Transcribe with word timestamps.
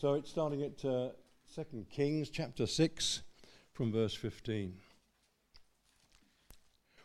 So 0.00 0.14
it's 0.14 0.30
starting 0.30 0.62
at 0.62 0.84
uh, 0.84 1.08
2 1.56 1.86
Kings 1.90 2.30
chapter 2.30 2.68
6 2.68 3.22
from 3.72 3.90
verse 3.90 4.14
15. 4.14 4.76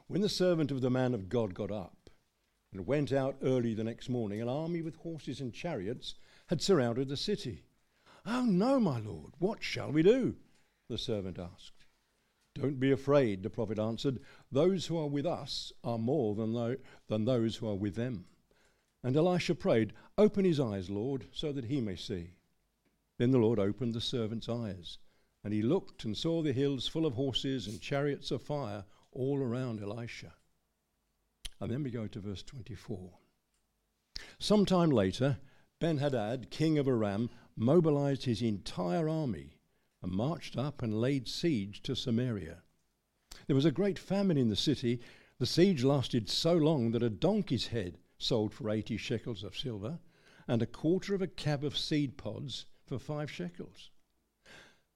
When 0.05 0.21
the 0.21 0.29
servant 0.29 0.69
of 0.69 0.81
the 0.81 0.91
man 0.91 1.15
of 1.15 1.27
God 1.27 1.55
got 1.55 1.71
up 1.71 2.11
and 2.71 2.85
went 2.85 3.11
out 3.11 3.37
early 3.41 3.73
the 3.73 3.83
next 3.83 4.09
morning, 4.09 4.43
an 4.43 4.47
army 4.47 4.83
with 4.83 4.97
horses 4.97 5.41
and 5.41 5.51
chariots 5.51 6.13
had 6.49 6.61
surrounded 6.61 7.09
the 7.09 7.17
city. 7.17 7.63
Oh, 8.27 8.43
no, 8.43 8.79
my 8.79 8.99
lord, 8.99 9.33
what 9.39 9.63
shall 9.63 9.91
we 9.91 10.03
do? 10.03 10.35
The 10.87 10.99
servant 10.99 11.39
asked. 11.39 11.85
Don't 12.53 12.79
be 12.79 12.91
afraid, 12.91 13.41
the 13.41 13.49
prophet 13.49 13.79
answered. 13.79 14.19
Those 14.51 14.85
who 14.85 14.99
are 14.99 15.09
with 15.09 15.25
us 15.25 15.73
are 15.83 15.97
more 15.97 16.35
than, 16.35 16.53
tho- 16.53 16.77
than 17.07 17.25
those 17.25 17.55
who 17.55 17.67
are 17.67 17.75
with 17.75 17.95
them. 17.95 18.25
And 19.03 19.17
Elisha 19.17 19.55
prayed, 19.55 19.93
Open 20.15 20.45
his 20.45 20.59
eyes, 20.59 20.91
Lord, 20.91 21.25
so 21.31 21.51
that 21.53 21.65
he 21.65 21.81
may 21.81 21.95
see. 21.95 22.35
Then 23.17 23.31
the 23.31 23.37
Lord 23.37 23.59
opened 23.59 23.93
the 23.93 24.01
servant's 24.01 24.49
eyes, 24.49 24.97
and 25.43 25.53
he 25.53 25.61
looked 25.61 26.03
and 26.03 26.17
saw 26.17 26.41
the 26.41 26.53
hills 26.53 26.87
full 26.87 27.05
of 27.05 27.13
horses 27.13 27.67
and 27.67 27.79
chariots 27.79 28.31
of 28.31 28.41
fire 28.41 28.85
all 29.11 29.39
around 29.39 29.81
Elisha. 29.81 30.33
And 31.59 31.71
then 31.71 31.83
we 31.83 31.91
go 31.91 32.07
to 32.07 32.19
verse 32.19 32.43
24. 32.43 33.17
Some 34.39 34.65
time 34.65 34.89
later, 34.89 35.37
Ben 35.79 35.97
Hadad, 35.97 36.49
king 36.49 36.77
of 36.77 36.87
Aram, 36.87 37.29
mobilized 37.55 38.23
his 38.23 38.41
entire 38.41 39.07
army 39.07 39.57
and 40.01 40.11
marched 40.11 40.57
up 40.57 40.81
and 40.81 40.99
laid 40.99 41.27
siege 41.27 41.81
to 41.83 41.95
Samaria. 41.95 42.63
There 43.47 43.55
was 43.55 43.65
a 43.65 43.71
great 43.71 43.99
famine 43.99 44.37
in 44.37 44.49
the 44.49 44.55
city. 44.55 45.01
The 45.39 45.45
siege 45.45 45.83
lasted 45.83 46.29
so 46.29 46.53
long 46.53 46.91
that 46.91 47.03
a 47.03 47.09
donkey's 47.09 47.67
head 47.67 47.99
sold 48.17 48.53
for 48.53 48.69
80 48.69 48.97
shekels 48.97 49.43
of 49.43 49.57
silver 49.57 49.99
and 50.47 50.61
a 50.61 50.67
quarter 50.67 51.13
of 51.13 51.21
a 51.21 51.27
cab 51.27 51.63
of 51.63 51.77
seed 51.77 52.17
pods 52.17 52.65
for 52.85 52.99
five 52.99 53.31
shekels. 53.31 53.89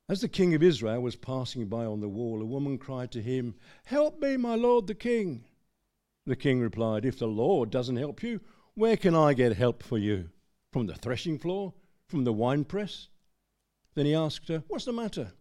As 0.10 0.22
the 0.22 0.30
king 0.30 0.54
of 0.54 0.64
Israel 0.64 1.02
was 1.02 1.18
passing 1.18 1.68
by 1.68 1.86
on 1.86 2.00
the 2.00 2.08
wall, 2.08 2.42
a 2.42 2.46
woman 2.46 2.78
cried 2.78 3.12
to 3.12 3.22
him, 3.22 3.56
Help 3.86 4.22
me, 4.22 4.38
my 4.38 4.56
lord 4.56 4.88
the 4.88 4.96
king. 4.96 5.44
The 6.26 6.36
king 6.36 6.62
replied, 6.62 7.06
If 7.06 7.20
the 7.20 7.28
Lord 7.28 7.70
doesn't 7.70 7.98
help 7.98 8.24
you, 8.24 8.40
where 8.74 8.96
can 8.96 9.16
I 9.16 9.34
get 9.34 9.58
help 9.58 9.84
for 9.84 9.98
you? 9.98 10.30
From 10.72 10.86
the 10.86 10.96
threshing 10.96 11.40
floor? 11.40 11.74
From 12.08 12.24
the 12.24 12.34
winepress? 12.34 13.10
Then 13.96 14.06
he 14.06 14.14
asked 14.14 14.48
her, 14.48 14.64
What's 14.68 14.86
the 14.86 14.94
matter? 14.94 15.34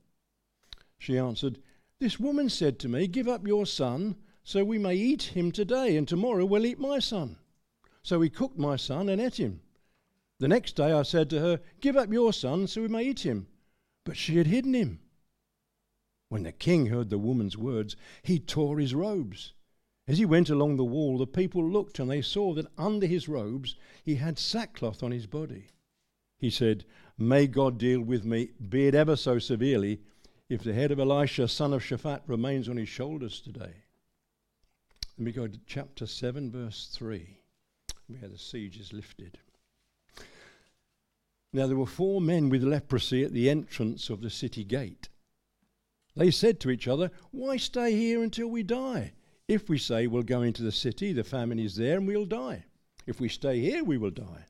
She 0.99 1.19
answered, 1.19 1.59
This 2.01 2.19
woman 2.19 2.49
said 2.49 2.79
to 2.81 2.89
me, 2.89 3.07
Give 3.07 3.29
up 3.29 3.47
your 3.47 3.67
son, 3.67 4.17
so 4.43 4.65
we 4.65 4.79
may 4.79 4.95
eat 4.95 5.23
him 5.23 5.53
today, 5.53 5.97
and 5.97 6.09
tomorrow 6.09 6.45
we'll 6.45 6.67
eat 6.67 6.79
my 6.79 6.99
son. 6.99 7.37
So 8.03 8.21
he 8.21 8.31
cooked 8.31 8.59
my 8.59 8.77
son 8.77 9.09
and 9.09 9.21
ate 9.21 9.39
him. 9.39 9.61
The 10.39 10.49
next 10.49 10.77
day 10.77 10.93
I 10.93 11.03
said 11.03 11.31
to 11.31 11.41
her, 11.41 11.61
Give 11.81 11.97
up 11.97 12.13
your 12.13 12.33
son 12.33 12.67
so 12.67 12.83
we 12.83 12.89
may 12.89 13.05
eat 13.05 13.21
him. 13.21 13.47
But 14.05 14.17
she 14.17 14.37
had 14.37 14.47
hidden 14.47 14.75
him. 14.75 15.01
When 16.29 16.43
the 16.43 16.53
king 16.53 16.87
heard 16.87 17.09
the 17.09 17.19
woman's 17.19 17.57
words, 17.57 17.97
he 18.23 18.39
tore 18.39 18.79
his 18.79 18.95
robes. 18.95 19.53
As 20.09 20.19
he 20.19 20.25
went 20.25 20.51
along 20.51 20.77
the 20.77 20.85
wall, 20.85 21.19
the 21.19 21.27
people 21.27 21.69
looked 21.69 21.99
and 21.99 22.11
they 22.11 22.23
saw 22.23 22.53
that 22.55 22.71
under 22.77 23.07
his 23.07 23.29
robes 23.29 23.77
he 24.05 24.17
had 24.17 24.39
sackcloth 24.39 25.03
on 25.03 25.11
his 25.11 25.27
body. 25.27 25.69
He 26.39 26.51
said, 26.51 26.85
May 27.17 27.47
God 27.47 27.79
deal 27.79 28.03
with 28.03 28.25
me, 28.25 28.51
be 28.69 28.87
it 28.87 28.95
ever 28.95 29.17
so 29.17 29.39
severely, 29.39 30.01
if 30.49 30.63
the 30.63 30.75
head 30.75 30.93
of 30.93 31.01
Elisha, 31.01 31.49
son 31.49 31.73
of 31.73 31.83
Shaphat, 31.83 32.23
remains 32.27 32.69
on 32.69 32.77
his 32.77 32.89
shoulders 32.89 33.41
today. 33.41 33.85
Let 35.17 35.25
me 35.25 35.33
go 35.33 35.49
to 35.49 35.59
chapter 35.67 36.07
7, 36.07 36.51
verse 36.51 36.89
3, 36.93 37.39
where 38.07 38.29
the 38.29 38.39
siege 38.39 38.79
is 38.79 38.93
lifted. 38.93 39.39
Now 41.53 41.67
there 41.67 41.77
were 41.77 41.87
four 41.87 42.21
men 42.21 42.49
with 42.49 42.63
leprosy 42.63 43.25
at 43.25 43.33
the 43.33 43.49
entrance 43.49 44.11
of 44.11 44.21
the 44.21 44.31
city 44.31 44.65
gate. 44.65 45.09
They 46.15 46.31
said 46.31 46.61
to 46.61 46.71
each 46.71 46.89
other, 46.89 47.11
Why 47.31 47.57
stay 47.57 47.93
here 47.93 48.23
until 48.23 48.49
we 48.49 48.63
die? 48.63 49.13
If 49.49 49.69
we 49.69 49.79
say 49.79 50.07
we'll 50.07 50.23
go 50.23 50.43
into 50.43 50.63
the 50.63 50.73
city, 50.73 51.13
the 51.13 51.25
famine 51.25 51.59
is 51.59 51.77
there 51.77 51.99
and 51.99 52.07
we'll 52.07 52.27
die. 52.27 52.65
If 53.07 53.21
we 53.21 53.29
stay 53.29 53.61
here, 53.61 53.85
we 53.85 53.97
will 53.97 54.11
die. 54.11 54.47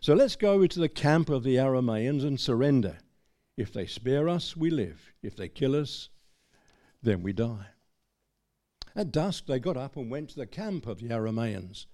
So 0.00 0.14
let's 0.14 0.34
go 0.34 0.62
into 0.62 0.80
the 0.80 0.88
camp 0.88 1.28
of 1.28 1.44
the 1.44 1.56
Arameans 1.56 2.24
and 2.24 2.40
surrender. 2.40 2.98
If 3.56 3.72
they 3.72 3.86
spare 3.86 4.28
us, 4.28 4.56
we 4.56 4.70
live. 4.70 5.12
If 5.22 5.36
they 5.36 5.48
kill 5.48 5.76
us, 5.76 6.08
then 7.02 7.22
we 7.22 7.32
die. 7.32 7.68
At 8.96 9.12
dusk, 9.12 9.46
they 9.46 9.60
got 9.60 9.76
up 9.76 9.96
and 9.96 10.10
went 10.10 10.30
to 10.30 10.36
the 10.36 10.46
camp 10.46 10.86
of 10.86 10.98
the 10.98 11.10
Arameans. 11.10 11.86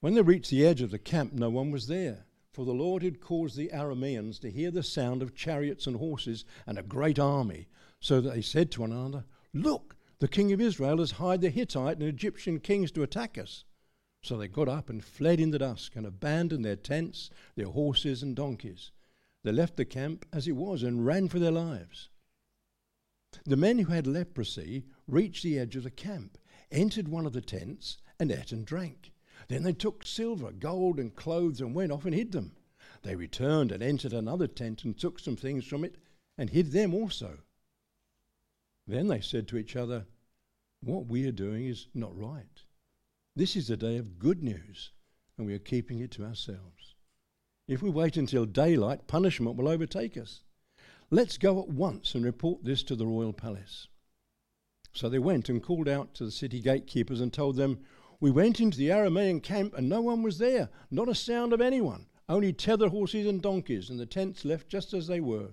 When 0.00 0.14
they 0.14 0.22
reached 0.22 0.50
the 0.50 0.64
edge 0.64 0.80
of 0.80 0.90
the 0.90 0.98
camp, 0.98 1.34
no 1.34 1.50
one 1.50 1.70
was 1.70 1.88
there 1.88 2.26
for 2.52 2.64
the 2.64 2.72
Lord 2.74 3.02
had 3.02 3.20
caused 3.20 3.56
the 3.56 3.70
Arameans 3.72 4.40
to 4.40 4.50
hear 4.50 4.70
the 4.70 4.82
sound 4.82 5.22
of 5.22 5.34
chariots 5.34 5.86
and 5.86 5.96
horses 5.96 6.44
and 6.66 6.78
a 6.78 6.82
great 6.82 7.18
army, 7.18 7.68
so 8.00 8.20
that 8.20 8.34
they 8.34 8.42
said 8.42 8.70
to 8.72 8.80
one 8.80 8.92
another, 8.92 9.24
Look, 9.54 9.96
the 10.18 10.28
king 10.28 10.52
of 10.52 10.60
Israel 10.60 10.98
has 10.98 11.12
hired 11.12 11.40
the 11.40 11.50
Hittite 11.50 11.98
and 11.98 12.06
Egyptian 12.06 12.60
kings 12.60 12.90
to 12.92 13.02
attack 13.02 13.38
us. 13.38 13.64
So 14.22 14.36
they 14.36 14.48
got 14.48 14.68
up 14.68 14.90
and 14.90 15.02
fled 15.02 15.40
in 15.40 15.50
the 15.50 15.58
dusk 15.58 15.96
and 15.96 16.04
abandoned 16.04 16.64
their 16.64 16.76
tents, 16.76 17.30
their 17.54 17.68
horses, 17.68 18.22
and 18.22 18.36
donkeys. 18.36 18.90
They 19.42 19.52
left 19.52 19.76
the 19.76 19.84
camp 19.84 20.26
as 20.32 20.46
it 20.46 20.56
was 20.56 20.82
and 20.82 21.06
ran 21.06 21.28
for 21.28 21.38
their 21.38 21.50
lives. 21.50 22.10
The 23.44 23.56
men 23.56 23.78
who 23.78 23.92
had 23.92 24.06
leprosy 24.06 24.84
reached 25.06 25.44
the 25.44 25.58
edge 25.58 25.76
of 25.76 25.84
the 25.84 25.90
camp, 25.90 26.36
entered 26.70 27.08
one 27.08 27.26
of 27.26 27.32
the 27.32 27.40
tents, 27.40 27.96
and 28.18 28.30
ate 28.30 28.52
and 28.52 28.66
drank. 28.66 29.12
Then 29.50 29.64
they 29.64 29.72
took 29.72 30.06
silver, 30.06 30.52
gold, 30.52 31.00
and 31.00 31.12
clothes 31.12 31.60
and 31.60 31.74
went 31.74 31.90
off 31.90 32.04
and 32.04 32.14
hid 32.14 32.30
them. 32.30 32.52
They 33.02 33.16
returned 33.16 33.72
and 33.72 33.82
entered 33.82 34.12
another 34.12 34.46
tent 34.46 34.84
and 34.84 34.96
took 34.96 35.18
some 35.18 35.34
things 35.34 35.66
from 35.66 35.84
it 35.84 35.96
and 36.38 36.48
hid 36.48 36.70
them 36.70 36.94
also. 36.94 37.40
Then 38.86 39.08
they 39.08 39.20
said 39.20 39.48
to 39.48 39.58
each 39.58 39.74
other, 39.74 40.06
What 40.80 41.06
we 41.06 41.26
are 41.26 41.32
doing 41.32 41.66
is 41.66 41.88
not 41.94 42.16
right. 42.16 42.62
This 43.34 43.56
is 43.56 43.68
a 43.68 43.76
day 43.76 43.96
of 43.96 44.20
good 44.20 44.40
news, 44.40 44.92
and 45.36 45.48
we 45.48 45.54
are 45.54 45.58
keeping 45.58 45.98
it 45.98 46.12
to 46.12 46.24
ourselves. 46.24 46.94
If 47.66 47.82
we 47.82 47.90
wait 47.90 48.16
until 48.16 48.46
daylight, 48.46 49.08
punishment 49.08 49.56
will 49.56 49.66
overtake 49.66 50.16
us. 50.16 50.44
Let's 51.10 51.38
go 51.38 51.60
at 51.60 51.68
once 51.68 52.14
and 52.14 52.24
report 52.24 52.62
this 52.62 52.84
to 52.84 52.94
the 52.94 53.06
royal 53.06 53.32
palace. 53.32 53.88
So 54.92 55.08
they 55.08 55.18
went 55.18 55.48
and 55.48 55.60
called 55.60 55.88
out 55.88 56.14
to 56.14 56.24
the 56.24 56.30
city 56.30 56.60
gatekeepers 56.60 57.20
and 57.20 57.32
told 57.32 57.56
them, 57.56 57.80
we 58.20 58.30
went 58.30 58.60
into 58.60 58.76
the 58.76 58.88
Aramean 58.90 59.42
camp 59.42 59.74
and 59.74 59.88
no 59.88 60.02
one 60.02 60.22
was 60.22 60.38
there, 60.38 60.68
not 60.90 61.08
a 61.08 61.14
sound 61.14 61.54
of 61.54 61.60
anyone, 61.60 62.06
only 62.28 62.52
tethered 62.52 62.90
horses 62.90 63.26
and 63.26 63.40
donkeys, 63.40 63.88
and 63.88 63.98
the 63.98 64.06
tents 64.06 64.44
left 64.44 64.68
just 64.68 64.92
as 64.92 65.06
they 65.06 65.20
were. 65.20 65.48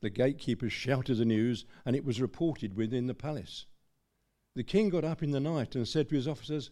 The 0.00 0.10
gatekeepers 0.10 0.72
shouted 0.72 1.16
the 1.16 1.24
news, 1.24 1.64
and 1.86 1.94
it 1.94 2.04
was 2.04 2.20
reported 2.20 2.74
within 2.74 3.06
the 3.06 3.14
palace. 3.14 3.66
The 4.56 4.64
king 4.64 4.88
got 4.88 5.04
up 5.04 5.22
in 5.22 5.30
the 5.30 5.40
night 5.40 5.74
and 5.74 5.88
said 5.88 6.08
to 6.08 6.16
his 6.16 6.28
officers, 6.28 6.70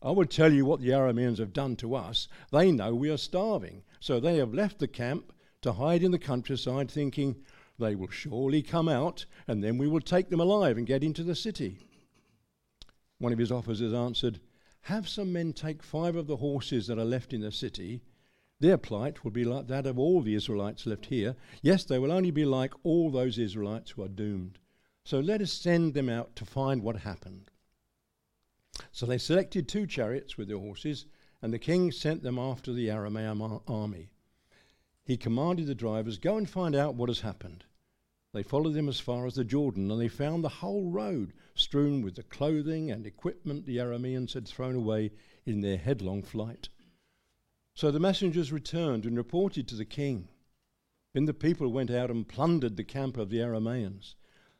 I 0.00 0.12
will 0.12 0.26
tell 0.26 0.52
you 0.52 0.64
what 0.64 0.80
the 0.80 0.90
Arameans 0.90 1.38
have 1.38 1.52
done 1.52 1.74
to 1.76 1.96
us. 1.96 2.28
They 2.52 2.70
know 2.70 2.94
we 2.94 3.10
are 3.10 3.16
starving, 3.16 3.82
so 3.98 4.20
they 4.20 4.36
have 4.36 4.54
left 4.54 4.78
the 4.78 4.86
camp 4.86 5.32
to 5.62 5.72
hide 5.72 6.04
in 6.04 6.12
the 6.12 6.18
countryside, 6.20 6.88
thinking, 6.88 7.44
They 7.78 7.96
will 7.96 8.10
surely 8.10 8.62
come 8.62 8.88
out, 8.88 9.26
and 9.48 9.62
then 9.62 9.76
we 9.76 9.88
will 9.88 10.00
take 10.00 10.30
them 10.30 10.40
alive 10.40 10.78
and 10.78 10.86
get 10.86 11.02
into 11.02 11.24
the 11.24 11.34
city. 11.34 11.80
One 13.18 13.32
of 13.32 13.38
his 13.38 13.50
officers 13.50 13.92
answered, 13.92 14.40
Have 14.82 15.08
some 15.08 15.32
men 15.32 15.52
take 15.52 15.82
five 15.82 16.14
of 16.14 16.26
the 16.26 16.36
horses 16.36 16.86
that 16.86 16.98
are 16.98 17.04
left 17.04 17.32
in 17.32 17.40
the 17.40 17.50
city. 17.50 18.00
Their 18.60 18.78
plight 18.78 19.24
will 19.24 19.30
be 19.30 19.44
like 19.44 19.66
that 19.68 19.86
of 19.86 19.98
all 19.98 20.22
the 20.22 20.34
Israelites 20.34 20.86
left 20.86 21.06
here. 21.06 21.36
Yes, 21.62 21.84
they 21.84 21.98
will 21.98 22.12
only 22.12 22.30
be 22.30 22.44
like 22.44 22.74
all 22.84 23.10
those 23.10 23.38
Israelites 23.38 23.92
who 23.92 24.02
are 24.02 24.08
doomed. 24.08 24.58
So 25.04 25.20
let 25.20 25.40
us 25.40 25.52
send 25.52 25.94
them 25.94 26.08
out 26.08 26.36
to 26.36 26.44
find 26.44 26.82
what 26.82 26.96
happened. 26.96 27.50
So 28.92 29.06
they 29.06 29.18
selected 29.18 29.66
two 29.66 29.86
chariots 29.86 30.36
with 30.36 30.48
their 30.48 30.58
horses, 30.58 31.06
and 31.40 31.52
the 31.52 31.58
king 31.58 31.90
sent 31.90 32.22
them 32.22 32.38
after 32.38 32.72
the 32.72 32.88
Aramean 32.88 33.62
army. 33.66 34.10
He 35.04 35.16
commanded 35.16 35.66
the 35.66 35.74
drivers, 35.74 36.18
Go 36.18 36.36
and 36.36 36.48
find 36.48 36.74
out 36.74 36.94
what 36.94 37.08
has 37.08 37.20
happened. 37.20 37.64
They 38.32 38.42
followed 38.42 38.74
them 38.74 38.88
as 38.88 39.00
far 39.00 39.26
as 39.26 39.36
the 39.36 39.44
Jordan, 39.44 39.90
and 39.90 40.00
they 40.00 40.08
found 40.08 40.44
the 40.44 40.48
whole 40.48 40.90
road 40.90 41.32
strewn 41.54 42.02
with 42.02 42.14
the 42.16 42.22
clothing 42.22 42.90
and 42.90 43.06
equipment 43.06 43.64
the 43.64 43.78
Arameans 43.78 44.34
had 44.34 44.46
thrown 44.46 44.74
away 44.74 45.12
in 45.46 45.62
their 45.62 45.78
headlong 45.78 46.22
flight. 46.22 46.68
So 47.74 47.90
the 47.90 48.00
messengers 48.00 48.52
returned 48.52 49.06
and 49.06 49.16
reported 49.16 49.66
to 49.68 49.76
the 49.76 49.84
king. 49.84 50.28
Then 51.14 51.24
the 51.24 51.32
people 51.32 51.72
went 51.72 51.90
out 51.90 52.10
and 52.10 52.28
plundered 52.28 52.76
the 52.76 52.84
camp 52.84 53.16
of 53.16 53.30
the 53.30 53.38
Arameans. 53.38 54.14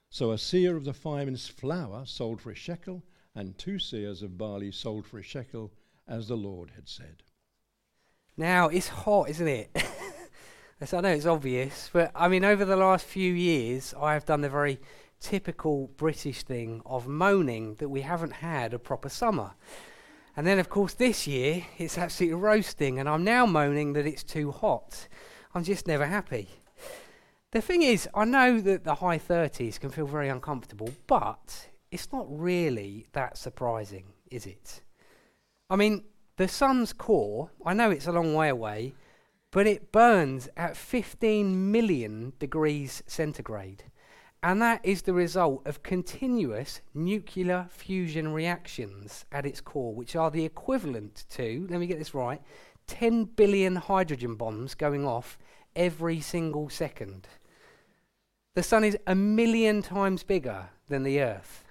So 0.08 0.32
a 0.32 0.36
seah 0.36 0.74
of 0.74 0.84
the 0.84 0.94
fine's 0.94 1.46
flour 1.46 2.06
sold 2.06 2.40
for 2.40 2.50
a 2.50 2.54
shekel, 2.54 3.04
and 3.34 3.58
two 3.58 3.76
seahs 3.76 4.22
of 4.22 4.38
barley 4.38 4.72
sold 4.72 5.06
for 5.06 5.18
a 5.18 5.22
shekel, 5.22 5.72
as 6.06 6.28
the 6.28 6.36
Lord 6.36 6.70
had 6.70 6.88
said. 6.88 7.22
Now, 8.36 8.68
it's 8.68 8.88
hot, 8.88 9.28
isn't 9.28 9.48
it? 9.48 9.70
I 10.80 11.00
know 11.00 11.08
it's 11.08 11.26
obvious, 11.26 11.90
but 11.92 12.12
I 12.14 12.28
mean, 12.28 12.44
over 12.44 12.64
the 12.64 12.76
last 12.76 13.04
few 13.04 13.32
years, 13.34 13.94
I 14.00 14.14
have 14.14 14.24
done 14.24 14.42
the 14.42 14.48
very 14.48 14.78
typical 15.20 15.88
British 15.96 16.44
thing 16.44 16.82
of 16.86 17.08
moaning 17.08 17.74
that 17.74 17.88
we 17.88 18.02
haven't 18.02 18.34
had 18.34 18.72
a 18.72 18.78
proper 18.78 19.08
summer. 19.08 19.54
And 20.36 20.46
then, 20.46 20.60
of 20.60 20.68
course, 20.68 20.94
this 20.94 21.26
year 21.26 21.64
it's 21.78 21.98
absolutely 21.98 22.40
roasting, 22.40 23.00
and 23.00 23.08
I'm 23.08 23.24
now 23.24 23.44
moaning 23.44 23.94
that 23.94 24.06
it's 24.06 24.22
too 24.22 24.52
hot. 24.52 25.08
I'm 25.52 25.64
just 25.64 25.88
never 25.88 26.06
happy. 26.06 26.48
The 27.50 27.60
thing 27.60 27.82
is, 27.82 28.08
I 28.14 28.24
know 28.24 28.60
that 28.60 28.84
the 28.84 28.94
high 28.94 29.18
30s 29.18 29.80
can 29.80 29.90
feel 29.90 30.06
very 30.06 30.28
uncomfortable, 30.28 30.90
but 31.08 31.68
it's 31.90 32.12
not 32.12 32.26
really 32.28 33.08
that 33.14 33.36
surprising, 33.36 34.04
is 34.30 34.46
it? 34.46 34.82
I 35.68 35.76
mean, 35.76 36.04
the 36.36 36.46
sun's 36.46 36.92
core, 36.92 37.50
I 37.66 37.74
know 37.74 37.90
it's 37.90 38.06
a 38.06 38.12
long 38.12 38.34
way 38.34 38.48
away, 38.48 38.94
but 39.50 39.66
it 39.66 39.92
burns 39.92 40.48
at 40.56 40.76
15 40.76 41.70
million 41.70 42.32
degrees 42.38 43.02
centigrade. 43.06 43.84
And 44.42 44.62
that 44.62 44.84
is 44.84 45.02
the 45.02 45.14
result 45.14 45.66
of 45.66 45.82
continuous 45.82 46.80
nuclear 46.94 47.66
fusion 47.70 48.32
reactions 48.32 49.24
at 49.32 49.46
its 49.46 49.60
core, 49.60 49.94
which 49.94 50.14
are 50.14 50.30
the 50.30 50.44
equivalent 50.44 51.24
to, 51.30 51.66
let 51.70 51.80
me 51.80 51.86
get 51.86 51.98
this 51.98 52.14
right, 52.14 52.40
10 52.86 53.24
billion 53.24 53.76
hydrogen 53.76 54.36
bombs 54.36 54.74
going 54.74 55.04
off 55.04 55.38
every 55.74 56.20
single 56.20 56.68
second. 56.68 57.26
The 58.54 58.62
sun 58.62 58.84
is 58.84 58.96
a 59.06 59.14
million 59.14 59.82
times 59.82 60.22
bigger 60.22 60.68
than 60.88 61.02
the 61.02 61.20
earth. 61.20 61.64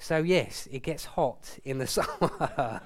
So, 0.00 0.18
yes, 0.18 0.68
it 0.70 0.82
gets 0.82 1.04
hot 1.04 1.58
in 1.64 1.78
the 1.78 1.86
summer. 1.86 2.82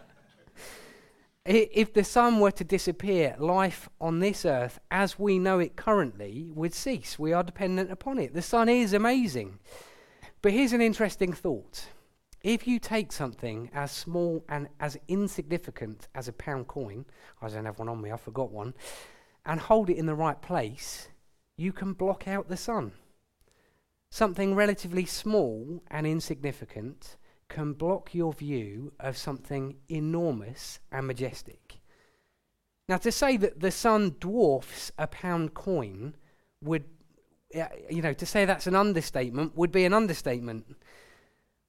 If 1.45 1.93
the 1.93 2.05
sun 2.05 2.39
were 2.39 2.53
to 2.53 2.65
disappear, 2.65 3.35
life 3.39 3.89
on 4.01 4.21
this 4.21 4.45
earth, 4.45 4.79
as 4.91 5.19
we 5.19 5.39
know 5.39 5.59
it 5.59 5.77
currently, 5.77 6.51
would 6.55 6.73
cease. 6.73 7.19
We 7.19 7.33
are 7.33 7.43
dependent 7.43 7.91
upon 7.91 8.19
it. 8.19 8.35
The 8.35 8.43
sun 8.43 8.69
is 8.69 8.93
amazing. 8.93 9.59
But 10.41 10.53
here's 10.53 10.73
an 10.73 10.81
interesting 10.81 11.33
thought. 11.33 11.87
If 12.43 12.67
you 12.67 12.79
take 12.79 13.13
something 13.13 13.71
as 13.73 13.93
small 13.93 14.45
and 14.49 14.69
as 14.81 14.99
insignificant 15.09 16.09
as 16.15 16.29
a 16.29 16.33
pound 16.33 16.69
coin, 16.69 17.07
I 17.41 17.49
don't 17.49 17.65
have 17.65 17.79
one 17.79 17.89
on 17.89 18.01
me, 18.01 18.11
I 18.11 18.17
forgot 18.17 18.51
one, 18.51 18.75
and 19.45 19.61
hold 19.61 19.91
it 19.91 19.97
in 19.97 20.07
the 20.07 20.15
right 20.15 20.41
place, 20.41 21.09
you 21.57 21.73
can 21.73 21.93
block 21.93 22.27
out 22.27 22.49
the 22.49 22.57
sun. 22.57 22.93
Something 24.11 24.55
relatively 24.55 25.07
small 25.07 25.83
and 25.89 26.07
insignificant 26.07 27.17
can 27.53 27.75
block 27.75 28.15
your 28.15 28.33
view 28.33 28.93
of 28.99 29.17
something 29.17 29.77
enormous 29.89 30.81
and 30.91 31.07
majestic. 31.07 31.81
Now, 32.89 32.97
to 32.99 33.13
say 33.13 33.37
that 33.37 33.61
the 33.61 33.71
sun 33.71 34.17
dwarfs 34.19 34.91
a 34.99 35.07
pound 35.07 35.55
coin 35.55 36.17
would, 36.63 36.85
you 37.91 38.03
know, 38.03 38.13
to 38.15 38.27
say 38.27 38.45
that's 38.45 38.67
an 38.67 38.75
understatement 38.75 39.57
would 39.57 39.71
be 39.71 39.85
an 39.85 39.93
understatement. 39.93 40.65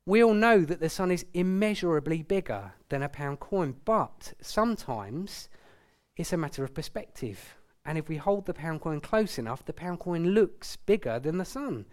We 0.06 0.24
all 0.24 0.34
know 0.34 0.62
that 0.62 0.80
the 0.80 0.90
sun 0.90 1.12
is 1.12 1.26
immeasurably 1.34 2.24
bigger 2.24 2.74
than 2.90 3.04
a 3.04 3.10
pound 3.10 3.40
coin, 3.40 3.76
but 3.86 4.34
sometimes 4.42 5.50
it's 6.16 6.34
a 6.34 6.38
matter 6.38 6.64
of 6.64 6.74
perspective. 6.74 7.56
And 7.86 7.98
if 7.98 8.08
we 8.08 8.18
hold 8.18 8.46
the 8.46 8.54
pound 8.54 8.82
coin 8.82 9.02
close 9.02 9.38
enough, 9.38 9.66
the 9.66 9.74
pound 9.74 10.00
coin 10.00 10.28
looks 10.28 10.78
bigger 10.78 11.20
than 11.20 11.38
the 11.38 11.46
sun. 11.46 11.86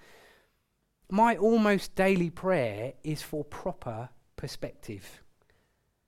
My 1.13 1.37
almost 1.37 1.97
daily 1.97 2.31
prayer 2.31 2.93
is 3.03 3.21
for 3.21 3.45
proper 3.45 4.11
perspective. 4.37 5.23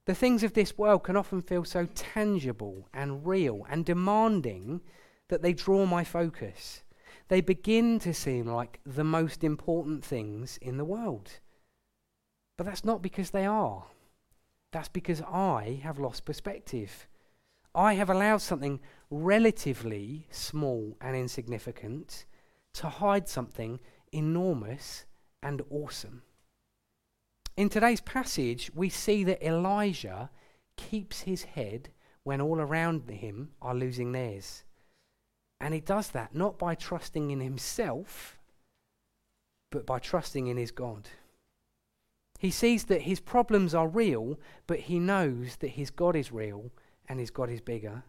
The 0.04 0.14
things 0.14 0.44
of 0.44 0.52
this 0.52 0.78
world 0.78 1.02
can 1.02 1.16
often 1.16 1.42
feel 1.42 1.64
so 1.64 1.86
tangible 1.86 2.88
and 2.94 3.26
real 3.26 3.66
and 3.68 3.84
demanding 3.84 4.80
that 5.28 5.42
they 5.42 5.52
draw 5.52 5.86
my 5.86 6.04
focus. 6.04 6.84
They 7.26 7.40
begin 7.40 7.98
to 8.00 8.14
seem 8.14 8.46
like 8.46 8.78
the 8.86 9.02
most 9.02 9.42
important 9.42 10.04
things 10.04 10.56
in 10.62 10.76
the 10.76 10.84
world. 10.84 11.40
But 12.56 12.66
that's 12.66 12.84
not 12.84 13.02
because 13.02 13.30
they 13.30 13.46
are. 13.46 13.86
That's 14.70 14.88
because 14.88 15.20
I 15.22 15.80
have 15.82 15.98
lost 15.98 16.24
perspective. 16.24 17.08
I 17.74 17.94
have 17.94 18.10
allowed 18.10 18.42
something 18.42 18.78
relatively 19.10 20.28
small 20.30 20.96
and 21.00 21.16
insignificant 21.16 22.24
to 22.74 22.88
hide 22.88 23.28
something 23.28 23.80
enormous 24.12 25.06
and 25.42 25.62
awesome. 25.70 26.22
In 27.56 27.68
today's 27.68 28.00
passage, 28.00 28.70
we 28.74 28.88
see 28.88 29.24
that 29.24 29.46
Elijah 29.46 30.30
keeps 30.76 31.22
his 31.22 31.42
head 31.44 31.90
when 32.24 32.40
all 32.40 32.60
around 32.60 33.10
him 33.10 33.50
are 33.60 33.74
losing 33.74 34.12
theirs. 34.12 34.64
And 35.60 35.74
he 35.74 35.80
does 35.80 36.08
that 36.08 36.34
not 36.34 36.58
by 36.58 36.74
trusting 36.74 37.30
in 37.30 37.40
himself, 37.40 38.38
but 39.70 39.86
by 39.86 39.98
trusting 39.98 40.46
in 40.46 40.56
his 40.56 40.70
God. 40.70 41.08
He 42.38 42.50
sees 42.50 42.84
that 42.84 43.02
his 43.02 43.20
problems 43.20 43.74
are 43.74 43.86
real, 43.86 44.38
but 44.66 44.80
he 44.80 44.98
knows 44.98 45.56
that 45.56 45.68
his 45.68 45.90
God 45.90 46.16
is 46.16 46.32
real 46.32 46.72
and 47.08 47.20
his 47.20 47.30
God 47.30 47.50
is 47.50 47.60
bigger. 47.60 48.04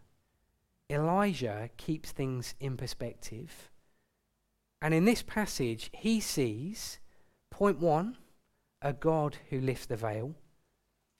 Elijah 0.89 1.69
keeps 1.77 2.11
things 2.11 2.55
in 2.59 2.77
perspective 2.77 3.69
and 4.83 4.93
in 4.93 5.05
this 5.05 5.23
passage, 5.23 5.89
he 5.93 6.19
sees, 6.19 6.99
point 7.49 7.79
one, 7.79 8.17
a 8.81 8.91
God 8.91 9.37
who 9.49 9.61
lifts 9.61 9.85
the 9.85 9.95
veil. 9.95 10.35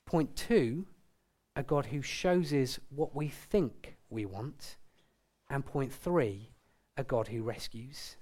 Point 0.06 0.36
two, 0.36 0.86
a 1.56 1.62
God 1.62 1.86
who 1.86 2.02
shows 2.02 2.52
us 2.52 2.78
what 2.90 3.16
we 3.16 3.28
think 3.28 3.96
we 4.10 4.26
want. 4.26 4.76
And 5.48 5.64
point 5.64 5.94
three, 5.94 6.50
a 6.98 7.04
God 7.04 7.28
who 7.28 7.42
rescues. 7.42 8.18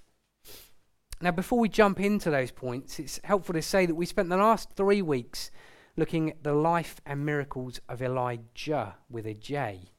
Now, 1.21 1.33
before 1.33 1.59
we 1.59 1.69
jump 1.69 1.99
into 1.99 2.31
those 2.31 2.53
points, 2.53 3.01
it's 3.01 3.19
helpful 3.25 3.55
to 3.55 3.63
say 3.63 3.85
that 3.85 3.97
we 3.97 4.07
spent 4.07 4.29
the 4.29 4.37
last 4.37 4.71
three 4.77 5.03
weeks 5.03 5.51
looking 5.97 6.31
at 6.31 6.45
the 6.45 6.55
life 6.55 7.01
and 7.05 7.27
miracles 7.27 7.81
of 7.89 8.01
Elijah 8.01 8.95
with 9.11 9.27
a 9.27 9.35
J. 9.35 9.91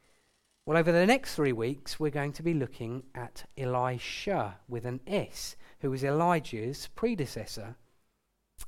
Well, 0.65 0.77
over 0.77 0.93
the 0.93 1.05
next 1.05 1.35
three 1.35 1.51
weeks, 1.51 1.99
we're 1.99 2.09
going 2.09 2.31
to 2.33 2.43
be 2.43 2.53
looking 2.53 3.03
at 3.13 3.43
Elisha 3.57 4.59
with 4.69 4.85
an 4.85 5.01
S, 5.05 5.57
who 5.81 5.91
was 5.91 6.05
Elijah's 6.05 6.87
predecessor. 6.95 7.75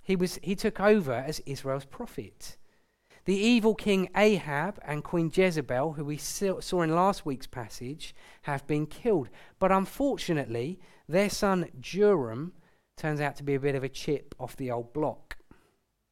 He, 0.03 0.17
was, 0.17 0.37
he 0.43 0.55
took 0.55 0.81
over 0.81 1.13
as 1.13 1.39
Israel's 1.45 1.85
prophet. 1.85 2.57
The 3.23 3.37
evil 3.37 3.75
king 3.75 4.09
Ahab 4.13 4.77
and 4.85 5.05
Queen 5.05 5.31
Jezebel, 5.33 5.93
who 5.93 6.03
we 6.03 6.17
saw 6.17 6.81
in 6.81 6.93
last 6.93 7.25
week's 7.25 7.47
passage, 7.47 8.13
have 8.41 8.67
been 8.67 8.87
killed. 8.87 9.29
But 9.57 9.71
unfortunately, 9.71 10.81
their 11.07 11.29
son 11.29 11.69
Joram 11.79 12.51
turns 12.97 13.21
out 13.21 13.37
to 13.37 13.43
be 13.43 13.55
a 13.55 13.59
bit 13.59 13.73
of 13.73 13.85
a 13.85 13.89
chip 13.89 14.35
off 14.37 14.57
the 14.57 14.69
old 14.69 14.91
block. 14.91 15.37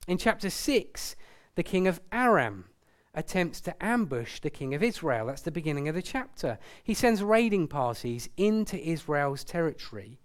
In 0.07 0.17
chapter 0.17 0.49
6, 0.49 1.17
the 1.55 1.63
king 1.63 1.89
of 1.89 1.99
Aram 2.09 2.69
attempts 3.13 3.61
to 3.61 3.83
ambush 3.83 4.39
the 4.39 4.49
king 4.49 4.73
of 4.73 4.83
Israel. 4.83 5.27
That's 5.27 5.41
the 5.41 5.51
beginning 5.51 5.87
of 5.87 5.95
the 5.95 6.01
chapter. 6.01 6.57
He 6.83 6.93
sends 6.93 7.21
raiding 7.21 7.67
parties 7.67 8.29
into 8.37 8.77
Israel's 8.77 9.43
territory. 9.43 10.19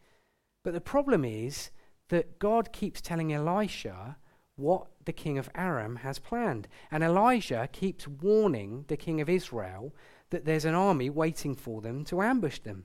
But 0.64 0.74
the 0.74 0.80
problem 0.80 1.24
is 1.24 1.70
that 2.08 2.38
God 2.38 2.72
keeps 2.72 3.00
telling 3.00 3.32
Elisha 3.32 4.16
what 4.56 4.88
the 5.04 5.12
king 5.12 5.38
of 5.38 5.50
Aram 5.54 5.96
has 5.96 6.18
planned. 6.18 6.68
And 6.90 7.04
Elijah 7.04 7.68
keeps 7.70 8.08
warning 8.08 8.84
the 8.88 8.96
king 8.96 9.20
of 9.20 9.28
Israel 9.28 9.94
that 10.30 10.44
there's 10.44 10.64
an 10.64 10.74
army 10.74 11.10
waiting 11.10 11.54
for 11.54 11.80
them 11.80 12.04
to 12.06 12.22
ambush 12.22 12.58
them. 12.58 12.84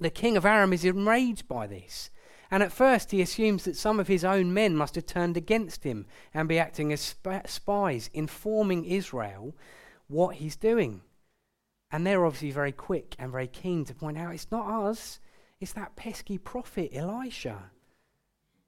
The 0.00 0.10
king 0.10 0.36
of 0.36 0.44
Aram 0.44 0.72
is 0.72 0.84
enraged 0.84 1.48
by 1.48 1.66
this. 1.66 2.10
And 2.50 2.62
at 2.62 2.72
first, 2.72 3.10
he 3.10 3.20
assumes 3.20 3.64
that 3.64 3.76
some 3.76 3.98
of 3.98 4.08
his 4.08 4.24
own 4.24 4.54
men 4.54 4.76
must 4.76 4.94
have 4.94 5.06
turned 5.06 5.36
against 5.36 5.84
him 5.84 6.06
and 6.32 6.48
be 6.48 6.58
acting 6.58 6.92
as 6.92 7.00
sp- 7.02 7.46
spies, 7.46 8.08
informing 8.12 8.84
Israel 8.84 9.54
what 10.08 10.36
he's 10.36 10.56
doing. 10.56 11.02
And 11.90 12.06
they're 12.06 12.24
obviously 12.24 12.50
very 12.50 12.72
quick 12.72 13.14
and 13.18 13.32
very 13.32 13.46
keen 13.48 13.84
to 13.86 13.94
point 13.94 14.18
out 14.18 14.34
it's 14.34 14.50
not 14.50 14.68
us, 14.68 15.20
it's 15.60 15.72
that 15.72 15.96
pesky 15.96 16.38
prophet 16.38 16.90
Elisha. 16.92 17.70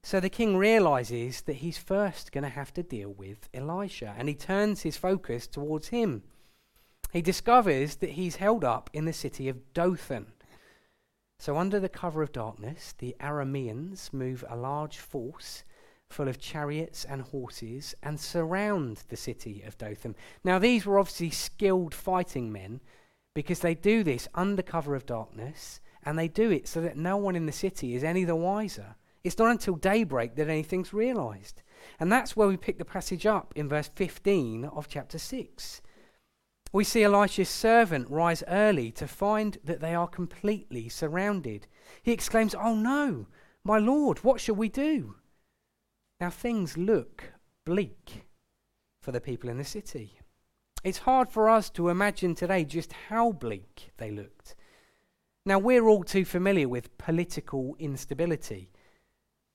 So 0.01 0.19
the 0.19 0.29
king 0.29 0.55
realizes 0.55 1.41
that 1.41 1.57
he's 1.57 1.77
first 1.77 2.31
going 2.31 2.45
to 2.45 2.49
have 2.49 2.73
to 2.75 2.83
deal 2.83 3.11
with 3.11 3.49
Elisha, 3.53 4.15
and 4.17 4.29
he 4.29 4.35
turns 4.35 4.81
his 4.81 4.97
focus 4.97 5.45
towards 5.45 5.89
him. 5.89 6.23
He 7.11 7.21
discovers 7.21 7.97
that 7.97 8.11
he's 8.11 8.37
held 8.37 8.63
up 8.63 8.89
in 8.93 9.05
the 9.05 9.13
city 9.13 9.49
of 9.49 9.73
Dothan. 9.73 10.27
So, 11.39 11.57
under 11.57 11.79
the 11.79 11.87
cover 11.87 12.21
of 12.21 12.33
darkness, 12.33 12.93
the 12.97 13.15
Arameans 13.21 14.11
move 14.11 14.43
a 14.49 14.57
large 14.57 14.97
force 14.97 15.63
full 16.09 16.27
of 16.27 16.37
chariots 16.37 17.05
and 17.05 17.21
horses 17.21 17.95
and 18.03 18.19
surround 18.19 19.03
the 19.07 19.15
city 19.15 19.63
of 19.65 19.77
Dothan. 19.77 20.15
Now, 20.43 20.59
these 20.59 20.85
were 20.85 20.99
obviously 20.99 21.29
skilled 21.29 21.95
fighting 21.95 22.51
men 22.51 22.81
because 23.33 23.59
they 23.59 23.73
do 23.73 24.03
this 24.03 24.27
under 24.35 24.61
cover 24.61 24.95
of 24.95 25.05
darkness 25.05 25.79
and 26.03 26.19
they 26.19 26.27
do 26.27 26.51
it 26.51 26.67
so 26.67 26.81
that 26.81 26.97
no 26.97 27.15
one 27.15 27.37
in 27.37 27.45
the 27.45 27.53
city 27.53 27.95
is 27.95 28.03
any 28.03 28.25
the 28.25 28.35
wiser. 28.35 28.95
It's 29.23 29.37
not 29.37 29.51
until 29.51 29.75
daybreak 29.75 30.35
that 30.35 30.49
anything's 30.49 30.93
realized. 30.93 31.61
And 32.01 32.11
that's 32.11 32.35
where 32.35 32.49
we 32.49 32.57
pick 32.57 32.79
the 32.79 32.85
passage 32.85 33.25
up 33.25 33.53
in 33.55 33.69
verse 33.69 33.89
15 33.95 34.65
of 34.65 34.89
chapter 34.89 35.17
6. 35.17 35.81
We 36.71 36.83
see 36.83 37.03
Elisha's 37.03 37.49
servant 37.49 38.09
rise 38.09 38.43
early 38.47 38.91
to 38.91 39.07
find 39.07 39.57
that 39.63 39.81
they 39.81 39.95
are 39.95 40.07
completely 40.07 40.87
surrounded. 40.89 41.67
He 42.03 42.11
exclaims, 42.11 42.53
Oh 42.53 42.75
no, 42.75 43.27
my 43.63 43.79
lord, 43.79 44.19
what 44.19 44.39
shall 44.39 44.55
we 44.55 44.69
do? 44.69 45.15
Now 46.19 46.29
things 46.29 46.77
look 46.77 47.33
bleak 47.65 48.25
for 49.01 49.11
the 49.11 49.21
people 49.21 49.49
in 49.49 49.57
the 49.57 49.63
city. 49.63 50.19
It's 50.83 50.99
hard 50.99 51.29
for 51.29 51.49
us 51.49 51.69
to 51.71 51.89
imagine 51.89 52.35
today 52.35 52.63
just 52.63 52.93
how 52.93 53.31
bleak 53.31 53.91
they 53.97 54.11
looked. 54.11 54.55
Now, 55.45 55.57
we're 55.57 55.87
all 55.87 56.03
too 56.03 56.25
familiar 56.25 56.69
with 56.69 56.97
political 56.97 57.75
instability, 57.79 58.71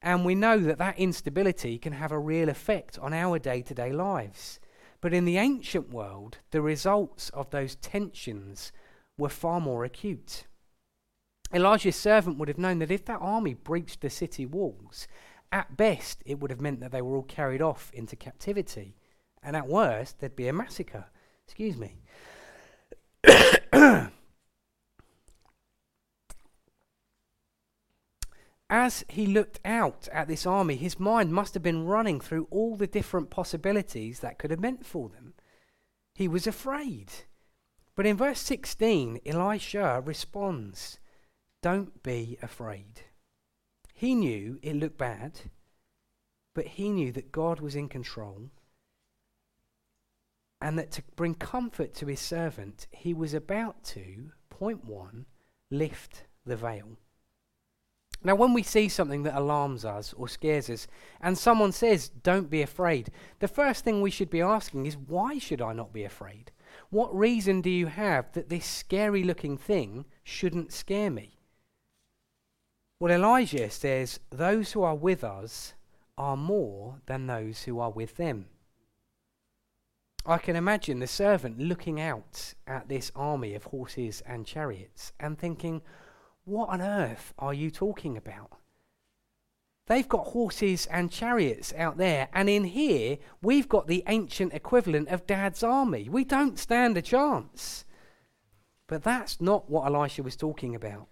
and 0.02 0.24
we 0.24 0.34
know 0.34 0.58
that 0.58 0.78
that 0.78 0.98
instability 0.98 1.78
can 1.78 1.92
have 1.92 2.10
a 2.12 2.18
real 2.18 2.48
effect 2.48 2.98
on 2.98 3.12
our 3.14 3.38
day 3.38 3.62
to 3.62 3.74
day 3.74 3.92
lives. 3.92 4.58
But 5.04 5.12
in 5.12 5.26
the 5.26 5.36
ancient 5.36 5.90
world, 5.90 6.38
the 6.50 6.62
results 6.62 7.28
of 7.34 7.50
those 7.50 7.74
tensions 7.74 8.72
were 9.18 9.28
far 9.28 9.60
more 9.60 9.84
acute. 9.84 10.46
Elijah's 11.52 11.94
servant 11.94 12.38
would 12.38 12.48
have 12.48 12.56
known 12.56 12.78
that 12.78 12.90
if 12.90 13.04
that 13.04 13.20
army 13.20 13.52
breached 13.52 14.00
the 14.00 14.08
city 14.08 14.46
walls, 14.46 15.06
at 15.52 15.76
best 15.76 16.22
it 16.24 16.40
would 16.40 16.50
have 16.50 16.62
meant 16.62 16.80
that 16.80 16.90
they 16.90 17.02
were 17.02 17.16
all 17.16 17.22
carried 17.22 17.60
off 17.60 17.90
into 17.92 18.16
captivity, 18.16 18.96
and 19.42 19.54
at 19.54 19.68
worst 19.68 20.20
there'd 20.20 20.36
be 20.36 20.48
a 20.48 20.54
massacre. 20.54 21.04
Excuse 21.44 21.76
me. 21.76 21.98
As 28.70 29.04
he 29.08 29.26
looked 29.26 29.60
out 29.64 30.08
at 30.12 30.26
this 30.26 30.46
army, 30.46 30.76
his 30.76 30.98
mind 30.98 31.32
must 31.32 31.54
have 31.54 31.62
been 31.62 31.84
running 31.84 32.20
through 32.20 32.48
all 32.50 32.76
the 32.76 32.86
different 32.86 33.30
possibilities 33.30 34.20
that 34.20 34.38
could 34.38 34.50
have 34.50 34.60
meant 34.60 34.86
for 34.86 35.08
them. 35.08 35.34
He 36.14 36.28
was 36.28 36.46
afraid. 36.46 37.12
But 37.94 38.06
in 38.06 38.16
verse 38.16 38.40
16, 38.40 39.20
Elisha 39.26 40.02
responds 40.04 40.98
Don't 41.62 42.02
be 42.02 42.38
afraid. 42.42 43.02
He 43.92 44.14
knew 44.14 44.58
it 44.62 44.76
looked 44.76 44.98
bad, 44.98 45.40
but 46.54 46.66
he 46.66 46.90
knew 46.90 47.12
that 47.12 47.32
God 47.32 47.60
was 47.60 47.76
in 47.76 47.88
control 47.88 48.50
and 50.64 50.78
that 50.78 50.90
to 50.92 51.02
bring 51.14 51.34
comfort 51.34 51.92
to 51.94 52.06
his 52.06 52.20
servant, 52.20 52.86
he 52.90 53.12
was 53.12 53.34
about 53.34 53.84
to, 53.84 54.30
point 54.48 54.82
one, 54.82 55.26
lift 55.70 56.24
the 56.46 56.56
veil. 56.56 56.96
Now, 58.26 58.34
when 58.34 58.54
we 58.54 58.62
see 58.62 58.88
something 58.88 59.22
that 59.24 59.38
alarms 59.38 59.84
us 59.84 60.14
or 60.14 60.28
scares 60.28 60.70
us, 60.70 60.86
and 61.20 61.36
someone 61.36 61.72
says, 61.72 62.08
Don't 62.08 62.48
be 62.48 62.62
afraid, 62.62 63.10
the 63.38 63.48
first 63.48 63.84
thing 63.84 64.00
we 64.00 64.10
should 64.10 64.30
be 64.30 64.40
asking 64.40 64.86
is, 64.86 64.96
Why 64.96 65.38
should 65.38 65.60
I 65.60 65.74
not 65.74 65.92
be 65.92 66.04
afraid? 66.04 66.50
What 66.88 67.14
reason 67.14 67.60
do 67.60 67.68
you 67.68 67.86
have 67.86 68.32
that 68.32 68.48
this 68.48 68.64
scary 68.64 69.22
looking 69.22 69.58
thing 69.58 70.06
shouldn't 70.22 70.72
scare 70.72 71.10
me? 71.10 71.38
Well, 72.98 73.12
Elijah 73.12 73.68
says, 73.68 74.20
Those 74.30 74.72
who 74.72 74.82
are 74.82 74.94
with 74.94 75.22
us 75.22 75.74
are 76.16 76.36
more 76.36 77.00
than 77.04 77.26
those 77.26 77.64
who 77.64 77.78
are 77.78 77.90
with 77.90 78.16
them. 78.16 78.46
I 80.24 80.38
can 80.38 80.56
imagine 80.56 81.00
the 81.00 81.06
servant 81.06 81.58
looking 81.58 82.00
out 82.00 82.54
at 82.66 82.88
this 82.88 83.12
army 83.14 83.54
of 83.54 83.64
horses 83.64 84.22
and 84.24 84.46
chariots 84.46 85.12
and 85.20 85.38
thinking, 85.38 85.82
What 86.44 86.68
on 86.68 86.82
earth 86.82 87.32
are 87.38 87.54
you 87.54 87.70
talking 87.70 88.16
about? 88.16 88.52
They've 89.86 90.08
got 90.08 90.28
horses 90.28 90.86
and 90.86 91.10
chariots 91.10 91.72
out 91.76 91.96
there, 91.96 92.28
and 92.32 92.48
in 92.48 92.64
here, 92.64 93.18
we've 93.42 93.68
got 93.68 93.86
the 93.86 94.02
ancient 94.08 94.52
equivalent 94.52 95.08
of 95.08 95.26
Dad's 95.26 95.62
army. 95.62 96.08
We 96.08 96.24
don't 96.24 96.58
stand 96.58 96.96
a 96.96 97.02
chance. 97.02 97.84
But 98.86 99.02
that's 99.02 99.40
not 99.40 99.70
what 99.70 99.86
Elisha 99.86 100.22
was 100.22 100.36
talking 100.36 100.74
about. 100.74 101.08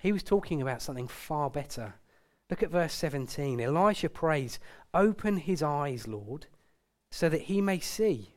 He 0.00 0.12
was 0.12 0.22
talking 0.22 0.60
about 0.60 0.82
something 0.82 1.08
far 1.08 1.50
better. 1.50 1.94
Look 2.50 2.62
at 2.62 2.70
verse 2.70 2.92
17. 2.94 3.60
Elisha 3.60 4.08
prays, 4.08 4.58
Open 4.92 5.38
his 5.38 5.62
eyes, 5.62 6.08
Lord, 6.08 6.46
so 7.10 7.28
that 7.28 7.42
he 7.42 7.60
may 7.60 7.80
see. 7.80 8.34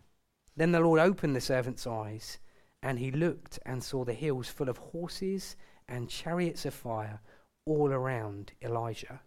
Then 0.55 0.71
the 0.71 0.79
Lord 0.79 0.99
opened 0.99 1.35
the 1.35 1.41
servant's 1.41 1.87
eyes, 1.87 2.39
and 2.83 2.99
he 2.99 3.11
looked 3.11 3.59
and 3.65 3.83
saw 3.83 4.05
the 4.05 4.13
hills 4.13 4.47
full 4.47 4.69
of 4.69 4.77
horses 4.77 5.55
and 5.87 6.09
chariots 6.09 6.65
of 6.65 6.73
fire 6.73 7.19
all 7.65 7.91
around 7.91 8.51
Elijah. 8.61 9.21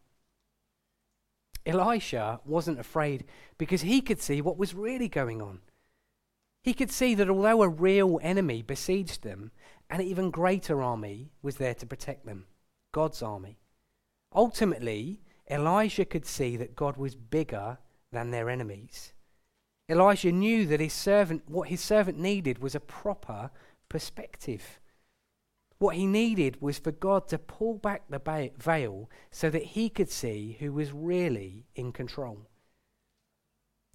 Elisha 1.67 2.41
wasn't 2.45 2.81
afraid 2.81 3.25
because 3.59 3.83
he 3.83 4.01
could 4.01 4.21
see 4.21 4.41
what 4.41 4.57
was 4.57 4.75
really 4.75 5.09
going 5.09 5.43
on. 5.43 5.61
He 6.63 6.75
could 6.75 6.91
see 6.91 7.15
that 7.15 7.29
although 7.29 7.63
a 7.63 7.69
real 7.69 8.19
enemy 8.23 8.63
besieged 8.63 9.23
them, 9.23 9.51
an 9.91 10.01
even 10.01 10.31
greater 10.31 10.83
army 10.83 11.31
was 11.43 11.57
there 11.57 11.75
to 11.75 11.87
protect 11.87 12.27
them 12.27 12.47
God's 12.93 13.23
army. 13.23 13.59
Ultimately, 14.35 15.21
Elijah 15.51 16.05
could 16.05 16.27
see 16.27 16.57
that 16.57 16.77
God 16.77 16.97
was 16.97 17.15
bigger 17.15 17.79
than 18.13 18.31
their 18.31 18.51
enemies. 18.51 19.13
Elijah 19.89 20.33
knew 20.33 20.67
that 20.67 20.81
his 20.81 20.93
servant, 20.93 21.43
what 21.49 21.69
his 21.69 21.81
servant 21.81 22.19
needed 22.19 22.59
was 22.59 22.75
a 22.75 22.81
proper 22.81 23.51
perspective. 23.89 24.81
What 25.79 25.95
he 25.95 26.07
needed 26.07 26.61
was 26.61 26.79
for 26.79 26.91
God 26.91 27.29
to 27.29 27.39
pull 27.39 27.75
back 27.75 28.03
the 28.09 28.51
veil 28.59 29.09
so 29.31 29.49
that 29.51 29.63
he 29.63 29.89
could 29.89 30.11
see 30.11 30.57
who 30.59 30.73
was 30.73 30.93
really 30.93 31.67
in 31.75 31.93
control. 31.93 32.49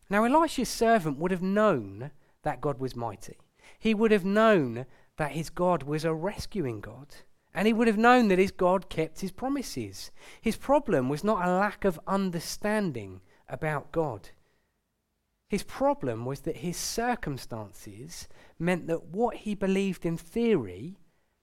Now, 0.09 0.23
Elisha's 0.23 0.69
servant 0.69 1.17
would 1.17 1.31
have 1.31 1.41
known 1.41 2.11
that 2.43 2.61
God 2.61 2.79
was 2.79 2.95
mighty. 2.95 3.37
He 3.79 3.93
would 3.93 4.11
have 4.11 4.25
known 4.25 4.85
that 5.17 5.31
his 5.31 5.49
God 5.49 5.83
was 5.83 6.05
a 6.05 6.13
rescuing 6.13 6.79
God. 6.79 7.15
And 7.53 7.67
he 7.67 7.73
would 7.73 7.87
have 7.87 7.97
known 7.97 8.29
that 8.29 8.39
his 8.39 8.51
God 8.51 8.89
kept 8.89 9.19
his 9.19 9.31
promises. 9.31 10.11
His 10.41 10.55
problem 10.55 11.09
was 11.09 11.23
not 11.23 11.45
a 11.45 11.51
lack 11.51 11.85
of 11.85 11.99
understanding 12.07 13.21
about 13.47 13.91
God. 13.91 14.29
His 15.49 15.63
problem 15.63 16.25
was 16.25 16.41
that 16.41 16.57
his 16.57 16.77
circumstances 16.77 18.27
meant 18.57 18.87
that 18.87 19.05
what 19.05 19.35
he 19.37 19.53
believed 19.53 20.05
in 20.05 20.17
theory 20.17 20.97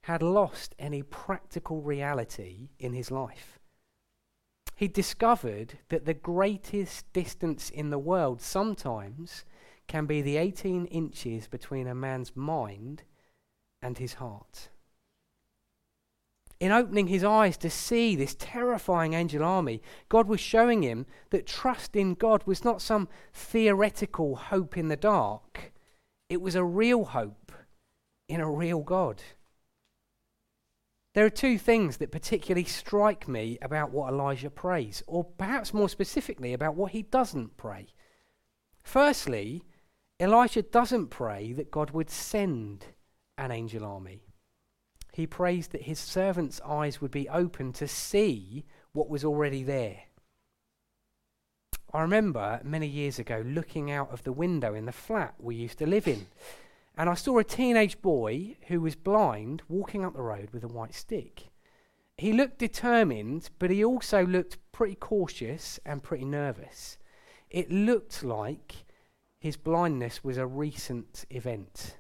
had 0.05 0.23
lost 0.23 0.75
any 0.79 1.03
practical 1.03 1.83
reality 1.83 2.71
in 2.79 2.93
his 2.93 3.11
life. 3.11 3.59
He 4.77 4.89
discovered 4.89 5.79
that 5.91 6.07
the 6.07 6.15
greatest 6.15 7.13
distance 7.13 7.69
in 7.69 7.91
the 7.91 7.99
world 7.99 8.41
sometimes 8.41 9.45
can 9.87 10.07
be 10.07 10.23
the 10.23 10.37
18 10.37 10.87
inches 10.87 11.49
between 11.49 11.87
a 11.87 11.95
man's 11.95 12.35
mind 12.35 13.03
and 13.83 13.99
his 13.99 14.15
heart. 14.15 14.71
In 16.61 16.73
opening 16.73 17.07
his 17.07 17.25
eyes 17.25 17.57
to 17.59 17.71
see 17.71 18.15
this 18.15 18.37
terrifying 18.39 19.15
angel 19.15 19.43
army, 19.43 19.83
God 20.09 20.29
was 20.29 20.41
showing 20.41 20.83
him 20.83 21.07
that 21.31 21.47
trust 21.47 21.97
in 21.97 22.15
God 22.15 22.43
was 22.45 22.65
not 22.65 22.83
some 22.83 23.09
theoretical 23.33 24.37
hope 24.37 24.77
in 24.77 24.89
the 24.89 24.97
dark, 24.97 25.73
it 26.29 26.41
was 26.41 26.55
a 26.55 26.65
real 26.65 27.05
hope 27.05 27.53
in 28.29 28.41
a 28.41 28.51
real 28.51 28.81
God. 28.81 29.23
There 31.13 31.27
are 31.27 31.31
two 31.31 31.59
things 31.59 31.97
that 31.97 32.13
particularly 32.13 32.65
strike 32.65 33.27
me 33.27 33.59
about 33.61 33.91
what 33.91 34.13
Elijah 34.13 34.51
prays, 34.51 35.03
or 35.09 35.25
perhaps 35.25 35.75
more 35.75 35.89
specifically 35.89 36.53
about 36.53 36.77
what 36.77 36.93
he 36.93 37.03
doesn't 37.03 37.57
pray. 37.57 37.89
Firstly, 38.83 39.65
Elijah 40.21 40.63
doesn't 40.63 41.09
pray 41.09 41.53
that 41.53 41.73
God 41.73 41.91
would 41.91 42.11
send 42.11 42.87
an 43.37 43.51
angel 43.51 43.85
army. 43.85 44.23
He 45.13 45.27
prays 45.27 45.69
that 45.69 45.83
his 45.83 45.99
servant's 45.99 46.61
eyes 46.61 47.01
would 47.01 47.11
be 47.11 47.29
open 47.29 47.73
to 47.75 47.89
see 47.89 48.65
what 48.93 49.09
was 49.09 49.25
already 49.25 49.65
there. 49.65 50.03
I 51.93 52.03
remember 52.03 52.61
many 52.63 52.87
years 52.87 53.19
ago 53.19 53.43
looking 53.45 53.91
out 53.91 54.13
of 54.13 54.23
the 54.23 54.33
window 54.33 54.75
in 54.75 54.87
the 54.87 54.93
flat 54.93 55.35
we 55.39 55.57
used 55.57 55.79
to 55.79 55.87
live 55.87 56.07
in 56.07 56.27
and 57.01 57.09
I 57.09 57.15
saw 57.15 57.39
a 57.39 57.45
teenage 57.45 58.03
boy 58.03 58.57
who 58.69 58.83
was 58.83 58.95
blind 58.95 59.63
walking 59.71 60.05
up 60.05 60.13
the 60.13 60.21
road 60.21 60.51
with 60.53 60.65
a 60.65 60.69
white 60.69 60.95
stick. 60.95 61.49
He 62.19 62.35
looked 62.35 62.59
determined, 62.59 63.49
but 63.59 63.71
he 63.71 63.83
also 63.83 64.27
looked 64.27 64.59
pretty 64.71 64.97
cautious 64.97 65.81
and 65.87 66.03
pretty 66.03 66.27
nervous. 66.27 66.99
It 67.49 67.73
looked 67.73 68.23
like 68.23 68.85
his 69.39 69.57
blindness 69.57 70.23
was 70.23 70.37
a 70.37 70.47
recent 70.47 71.25
event, 71.31 71.97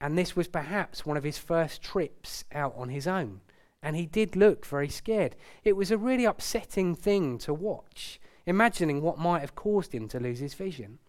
and 0.00 0.16
this 0.16 0.36
was 0.36 0.46
perhaps 0.46 1.04
one 1.04 1.16
of 1.16 1.24
his 1.24 1.36
first 1.36 1.82
trips 1.82 2.44
out 2.52 2.74
on 2.76 2.90
his 2.90 3.08
own. 3.08 3.40
And 3.82 3.96
he 3.96 4.06
did 4.06 4.36
look 4.36 4.64
very 4.64 4.88
scared. 4.88 5.34
It 5.64 5.72
was 5.72 5.90
a 5.90 5.98
really 5.98 6.26
upsetting 6.26 6.94
thing 6.94 7.38
to 7.38 7.52
watch, 7.52 8.20
imagining 8.46 9.02
what 9.02 9.18
might 9.18 9.40
have 9.40 9.56
caused 9.56 9.92
him 9.92 10.06
to 10.10 10.20
lose 10.20 10.38
his 10.38 10.54
vision. 10.54 11.00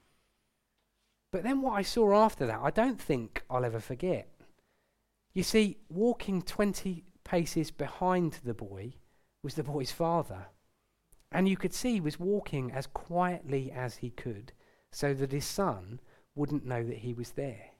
But 1.35 1.43
then 1.43 1.61
what 1.61 1.73
I 1.73 1.81
saw 1.81 2.15
after 2.15 2.45
that, 2.45 2.61
I 2.63 2.69
don't 2.69 2.97
think 2.97 3.43
I'll 3.49 3.65
ever 3.65 3.81
forget. 3.81 4.29
You 5.33 5.43
see, 5.43 5.79
walking 5.89 6.41
20 6.41 7.03
paces 7.25 7.71
behind 7.71 8.39
the 8.45 8.53
boy 8.53 8.93
was 9.43 9.55
the 9.55 9.63
boy's 9.63 9.91
father. 9.91 10.45
And 11.33 11.49
you 11.49 11.57
could 11.57 11.73
see 11.73 11.95
he 11.95 11.99
was 11.99 12.17
walking 12.17 12.71
as 12.71 12.87
quietly 12.87 13.69
as 13.69 13.97
he 13.97 14.11
could 14.11 14.53
so 14.93 15.13
that 15.13 15.33
his 15.33 15.43
son 15.43 15.99
wouldn't 16.35 16.65
know 16.65 16.85
that 16.85 16.99
he 16.99 17.13
was 17.13 17.31
there. 17.31 17.71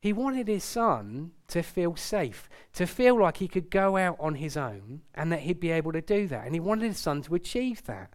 He 0.00 0.12
wanted 0.12 0.48
his 0.48 0.64
son 0.64 1.30
to 1.46 1.62
feel 1.62 1.94
safe, 1.94 2.48
to 2.72 2.84
feel 2.84 3.16
like 3.20 3.36
he 3.36 3.46
could 3.46 3.70
go 3.70 3.96
out 3.96 4.16
on 4.18 4.34
his 4.34 4.56
own 4.56 5.02
and 5.14 5.30
that 5.30 5.42
he'd 5.42 5.60
be 5.60 5.70
able 5.70 5.92
to 5.92 6.02
do 6.02 6.26
that. 6.26 6.46
And 6.46 6.54
he 6.54 6.58
wanted 6.58 6.88
his 6.88 6.98
son 6.98 7.22
to 7.22 7.36
achieve 7.36 7.84
that. 7.84 8.14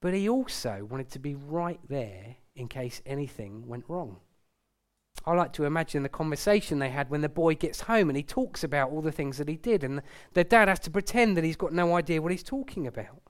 But 0.00 0.14
he 0.14 0.28
also 0.28 0.86
wanted 0.88 1.10
to 1.10 1.18
be 1.18 1.34
right 1.34 1.80
there 1.88 2.36
in 2.56 2.68
case 2.68 3.02
anything 3.04 3.66
went 3.66 3.84
wrong. 3.88 4.18
I 5.26 5.32
like 5.32 5.52
to 5.54 5.64
imagine 5.64 6.02
the 6.02 6.08
conversation 6.08 6.78
they 6.78 6.90
had 6.90 7.08
when 7.08 7.20
the 7.20 7.28
boy 7.28 7.54
gets 7.54 7.82
home 7.82 8.10
and 8.10 8.16
he 8.16 8.22
talks 8.22 8.62
about 8.62 8.90
all 8.90 9.00
the 9.00 9.12
things 9.12 9.38
that 9.38 9.48
he 9.48 9.56
did, 9.56 9.84
and 9.84 10.02
the, 10.34 10.44
dad 10.44 10.68
has 10.68 10.80
to 10.80 10.90
pretend 10.90 11.36
that 11.36 11.44
he's 11.44 11.56
got 11.56 11.72
no 11.72 11.96
idea 11.96 12.20
what 12.20 12.32
he's 12.32 12.42
talking 12.42 12.86
about. 12.86 13.22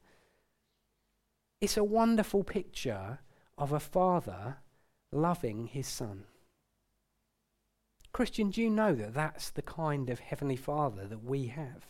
It's 1.61 1.77
a 1.77 1.85
wonderful 1.85 2.43
picture 2.43 3.21
of 3.57 3.73
a 3.73 3.81
father 3.81 4.59
loving 5.13 5.67
his 5.67 5.87
son. 5.87 6.25
Christian, 8.15 8.51
do 8.51 8.63
you 8.63 8.71
know 8.71 8.95
that 8.95 9.13
that's 9.13 9.51
the 9.51 9.63
kind 9.63 10.09
of 10.09 10.21
Heavenly 10.21 10.57
Father 10.57 11.05
that 11.07 11.25
we 11.25 11.47
have? 11.47 11.85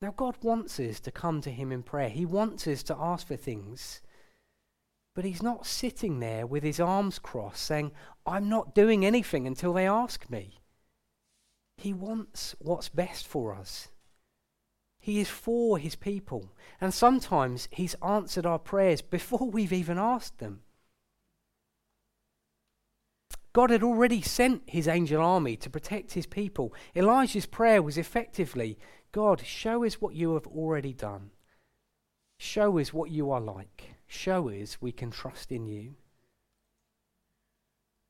Now, 0.00 0.14
God 0.16 0.38
wants 0.42 0.80
us 0.80 0.98
to 1.00 1.10
come 1.10 1.42
to 1.42 1.50
Him 1.50 1.72
in 1.72 1.82
prayer. 1.82 2.08
He 2.08 2.24
wants 2.24 2.66
us 2.66 2.82
to 2.84 2.96
ask 2.98 3.26
for 3.26 3.36
things. 3.36 4.00
But 5.14 5.24
He's 5.24 5.42
not 5.42 5.66
sitting 5.66 6.20
there 6.20 6.46
with 6.46 6.62
His 6.62 6.80
arms 6.80 7.18
crossed 7.18 7.62
saying, 7.62 7.92
I'm 8.26 8.48
not 8.48 8.74
doing 8.74 9.04
anything 9.04 9.46
until 9.46 9.72
they 9.72 9.86
ask 9.86 10.28
me. 10.28 10.60
He 11.76 11.92
wants 11.92 12.54
what's 12.58 12.88
best 12.88 13.26
for 13.26 13.54
us. 13.54 13.88
He 15.00 15.20
is 15.20 15.28
for 15.28 15.78
His 15.78 15.96
people. 15.96 16.52
And 16.80 16.92
sometimes 16.92 17.68
He's 17.70 17.94
answered 18.02 18.46
our 18.46 18.58
prayers 18.58 19.02
before 19.02 19.50
we've 19.50 19.72
even 19.72 19.98
asked 19.98 20.38
them. 20.38 20.60
God 23.54 23.70
had 23.70 23.84
already 23.84 24.20
sent 24.20 24.62
his 24.66 24.88
angel 24.88 25.22
army 25.22 25.56
to 25.58 25.70
protect 25.70 26.14
his 26.14 26.26
people. 26.26 26.74
Elijah's 26.94 27.46
prayer 27.46 27.80
was 27.80 27.96
effectively 27.96 28.76
God, 29.12 29.40
show 29.46 29.84
us 29.84 30.00
what 30.00 30.16
you 30.16 30.34
have 30.34 30.48
already 30.48 30.92
done. 30.92 31.30
Show 32.36 32.80
us 32.80 32.92
what 32.92 33.12
you 33.12 33.30
are 33.30 33.40
like. 33.40 33.93
Show 34.06 34.50
us 34.50 34.80
we 34.80 34.92
can 34.92 35.10
trust 35.10 35.50
in 35.50 35.66
you. 35.66 35.94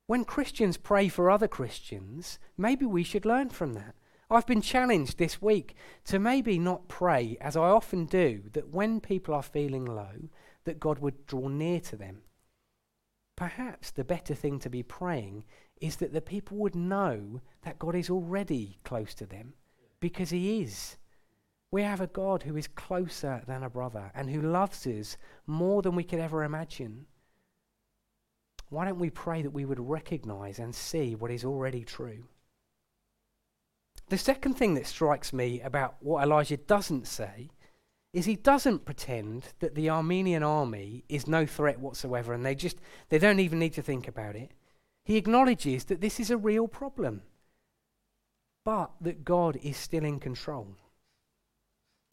When 0.06 0.24
Christians 0.24 0.76
pray 0.76 1.08
for 1.08 1.30
other 1.30 1.48
Christians, 1.48 2.38
maybe 2.58 2.84
we 2.84 3.02
should 3.02 3.24
learn 3.24 3.48
from 3.48 3.72
that. 3.72 3.94
I've 4.30 4.46
been 4.46 4.60
challenged 4.60 5.18
this 5.18 5.40
week 5.40 5.74
to 6.06 6.18
maybe 6.18 6.58
not 6.58 6.88
pray, 6.88 7.36
as 7.40 7.56
I 7.56 7.68
often 7.68 8.04
do, 8.06 8.42
that 8.52 8.68
when 8.68 9.00
people 9.00 9.34
are 9.34 9.42
feeling 9.42 9.84
low, 9.84 10.28
that 10.64 10.80
God 10.80 10.98
would 10.98 11.26
draw 11.26 11.48
near 11.48 11.80
to 11.80 11.96
them. 11.96 12.22
Perhaps 13.36 13.90
the 13.90 14.04
better 14.04 14.34
thing 14.34 14.58
to 14.60 14.70
be 14.70 14.82
praying 14.82 15.44
is 15.80 15.96
that 15.96 16.12
the 16.12 16.20
people 16.20 16.56
would 16.58 16.74
know 16.74 17.40
that 17.62 17.78
God 17.78 17.94
is 17.94 18.10
already 18.10 18.78
close 18.84 19.14
to 19.14 19.26
them 19.26 19.54
because 20.00 20.30
he 20.30 20.62
is. 20.62 20.96
We 21.74 21.82
have 21.82 22.00
a 22.00 22.06
God 22.06 22.44
who 22.44 22.56
is 22.56 22.68
closer 22.68 23.42
than 23.48 23.64
a 23.64 23.68
brother 23.68 24.12
and 24.14 24.30
who 24.30 24.40
loves 24.40 24.86
us 24.86 25.16
more 25.44 25.82
than 25.82 25.96
we 25.96 26.04
could 26.04 26.20
ever 26.20 26.44
imagine. 26.44 27.06
Why 28.68 28.84
don't 28.84 29.00
we 29.00 29.10
pray 29.10 29.42
that 29.42 29.50
we 29.50 29.64
would 29.64 29.80
recognize 29.80 30.60
and 30.60 30.72
see 30.72 31.16
what 31.16 31.32
is 31.32 31.44
already 31.44 31.82
true? 31.82 32.28
The 34.08 34.18
second 34.18 34.54
thing 34.54 34.74
that 34.74 34.86
strikes 34.86 35.32
me 35.32 35.60
about 35.62 35.96
what 35.98 36.22
Elijah 36.22 36.58
doesn't 36.58 37.08
say 37.08 37.50
is 38.12 38.24
he 38.24 38.36
doesn't 38.36 38.84
pretend 38.84 39.48
that 39.58 39.74
the 39.74 39.88
Aramean 39.88 40.46
army 40.46 41.02
is 41.08 41.26
no 41.26 41.44
threat 41.44 41.80
whatsoever 41.80 42.32
and 42.32 42.46
they 42.46 42.54
just 42.54 42.76
they 43.08 43.18
don't 43.18 43.40
even 43.40 43.58
need 43.58 43.72
to 43.72 43.82
think 43.82 44.06
about 44.06 44.36
it. 44.36 44.52
He 45.04 45.16
acknowledges 45.16 45.86
that 45.86 46.00
this 46.00 46.20
is 46.20 46.30
a 46.30 46.36
real 46.36 46.68
problem 46.68 47.22
but 48.64 48.92
that 49.00 49.24
God 49.24 49.58
is 49.60 49.76
still 49.76 50.04
in 50.04 50.20
control. 50.20 50.76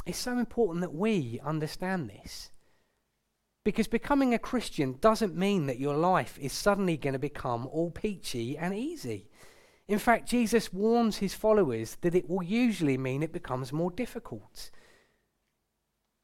It's 0.05 0.17
so 0.17 0.37
important 0.37 0.81
that 0.81 0.93
we 0.93 1.39
understand 1.43 2.09
this. 2.09 2.51
Because 3.63 3.87
becoming 3.87 4.33
a 4.33 4.39
Christian 4.39 4.97
doesn't 5.01 5.35
mean 5.35 5.67
that 5.67 5.79
your 5.79 5.95
life 5.95 6.37
is 6.39 6.51
suddenly 6.51 6.97
going 6.97 7.13
to 7.13 7.19
become 7.19 7.67
all 7.67 7.91
peachy 7.91 8.57
and 8.57 8.73
easy. 8.73 9.29
In 9.87 9.99
fact, 9.99 10.29
Jesus 10.29 10.73
warns 10.73 11.17
his 11.17 11.35
followers 11.35 11.97
that 12.01 12.15
it 12.15 12.27
will 12.27 12.41
usually 12.41 12.97
mean 12.97 13.21
it 13.21 13.33
becomes 13.33 13.71
more 13.71 13.91
difficult. 13.91 14.71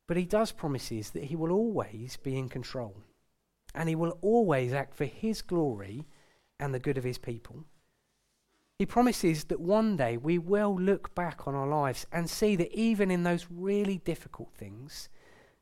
But 0.07 0.17
he 0.17 0.25
does 0.25 0.51
promises 0.51 1.11
that 1.11 1.25
he 1.25 1.35
will 1.35 1.51
always 1.51 2.17
be 2.17 2.37
in 2.37 2.49
control. 2.49 2.95
And 3.75 3.87
he 3.87 3.95
will 3.95 4.17
always 4.21 4.73
act 4.73 4.95
for 4.95 5.05
his 5.05 5.41
glory 5.41 6.07
and 6.59 6.73
the 6.73 6.79
good 6.79 6.97
of 6.97 7.03
his 7.03 7.19
people. 7.19 7.65
He 8.79 8.85
promises 8.85 9.45
that 9.45 9.59
one 9.59 9.97
day 9.97 10.17
we 10.17 10.37
will 10.37 10.79
look 10.79 11.15
back 11.15 11.47
on 11.47 11.55
our 11.55 11.67
lives 11.67 12.05
and 12.11 12.29
see 12.29 12.55
that 12.57 12.71
even 12.73 13.09
in 13.09 13.23
those 13.23 13.47
really 13.49 13.97
difficult 13.97 14.53
things, 14.53 15.09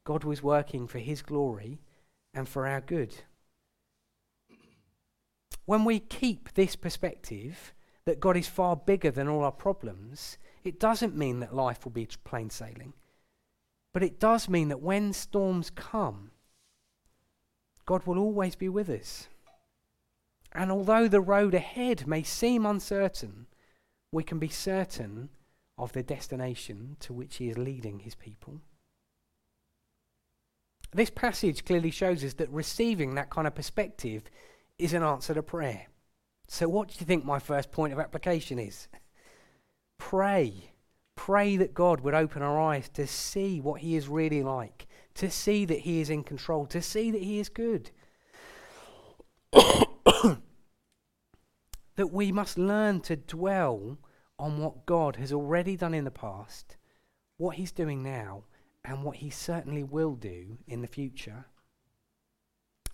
God 0.03 0.25
was 0.25 0.43
working 0.43 0.85
for 0.85 0.99
His 0.99 1.21
glory 1.21 1.79
and 2.33 2.47
for 2.47 2.67
our 2.67 2.81
good. 2.81 3.15
When 5.65 5.85
we 5.85 5.99
keep 5.99 6.53
this 6.53 6.75
perspective 6.75 7.73
that 8.05 8.19
God 8.19 8.35
is 8.35 8.47
far 8.47 8.75
bigger 8.75 9.11
than 9.11 9.29
all 9.29 9.45
our 9.45 9.51
problems, 9.51 10.37
it 10.63 10.79
doesn't 10.79 11.15
mean 11.15 11.39
that 11.39 11.55
life 11.55 11.85
will 11.85 11.93
be 11.93 12.07
plain 12.25 12.49
sailing. 12.49 12.93
But 13.93 14.03
it 14.03 14.19
does 14.19 14.49
mean 14.49 14.67
that 14.67 14.81
when 14.81 15.13
storms 15.13 15.69
come, 15.69 16.31
God 17.85 18.05
will 18.05 18.19
always 18.19 18.55
be 18.55 18.67
with 18.67 18.89
us. 18.89 19.29
And 20.55 20.71
although 20.71 21.09
the 21.09 21.19
road 21.19 21.53
ahead 21.53 22.07
may 22.07 22.23
seem 22.23 22.65
uncertain, 22.65 23.47
we 24.11 24.23
can 24.23 24.39
be 24.39 24.47
certain 24.47 25.29
of 25.77 25.91
the 25.91 26.01
destination 26.01 26.95
to 27.01 27.11
which 27.11 27.35
he 27.35 27.49
is 27.49 27.57
leading 27.57 27.99
his 27.99 28.15
people. 28.15 28.61
This 30.93 31.09
passage 31.09 31.65
clearly 31.65 31.91
shows 31.91 32.23
us 32.23 32.35
that 32.35 32.49
receiving 32.49 33.15
that 33.15 33.29
kind 33.29 33.47
of 33.47 33.53
perspective 33.53 34.23
is 34.79 34.93
an 34.93 35.03
answer 35.03 35.33
to 35.33 35.43
prayer. 35.43 35.87
So, 36.47 36.69
what 36.69 36.87
do 36.87 36.95
you 36.99 37.05
think 37.05 37.25
my 37.25 37.39
first 37.39 37.73
point 37.73 37.91
of 37.91 37.99
application 37.99 38.57
is? 38.57 38.87
Pray. 39.97 40.71
Pray 41.15 41.57
that 41.57 41.73
God 41.73 41.99
would 42.01 42.13
open 42.13 42.41
our 42.41 42.61
eyes 42.61 42.87
to 42.89 43.07
see 43.07 43.59
what 43.59 43.81
He 43.81 43.97
is 43.97 44.07
really 44.07 44.41
like, 44.41 44.87
to 45.15 45.29
see 45.29 45.65
that 45.65 45.79
He 45.79 45.99
is 45.99 46.09
in 46.09 46.23
control, 46.23 46.65
to 46.67 46.81
see 46.81 47.11
that 47.11 47.21
He 47.21 47.39
is 47.39 47.49
good. 47.49 47.91
That 51.95 52.11
we 52.11 52.31
must 52.31 52.57
learn 52.57 53.01
to 53.01 53.15
dwell 53.15 53.97
on 54.37 54.57
what 54.59 54.85
God 54.85 55.15
has 55.15 55.31
already 55.31 55.77
done 55.77 55.93
in 55.93 56.03
the 56.03 56.11
past, 56.11 56.77
what 57.37 57.55
He's 57.55 57.71
doing 57.71 58.03
now, 58.03 58.43
and 58.83 59.03
what 59.03 59.17
He 59.17 59.29
certainly 59.29 59.83
will 59.83 60.15
do 60.15 60.57
in 60.67 60.81
the 60.81 60.87
future. 60.87 61.45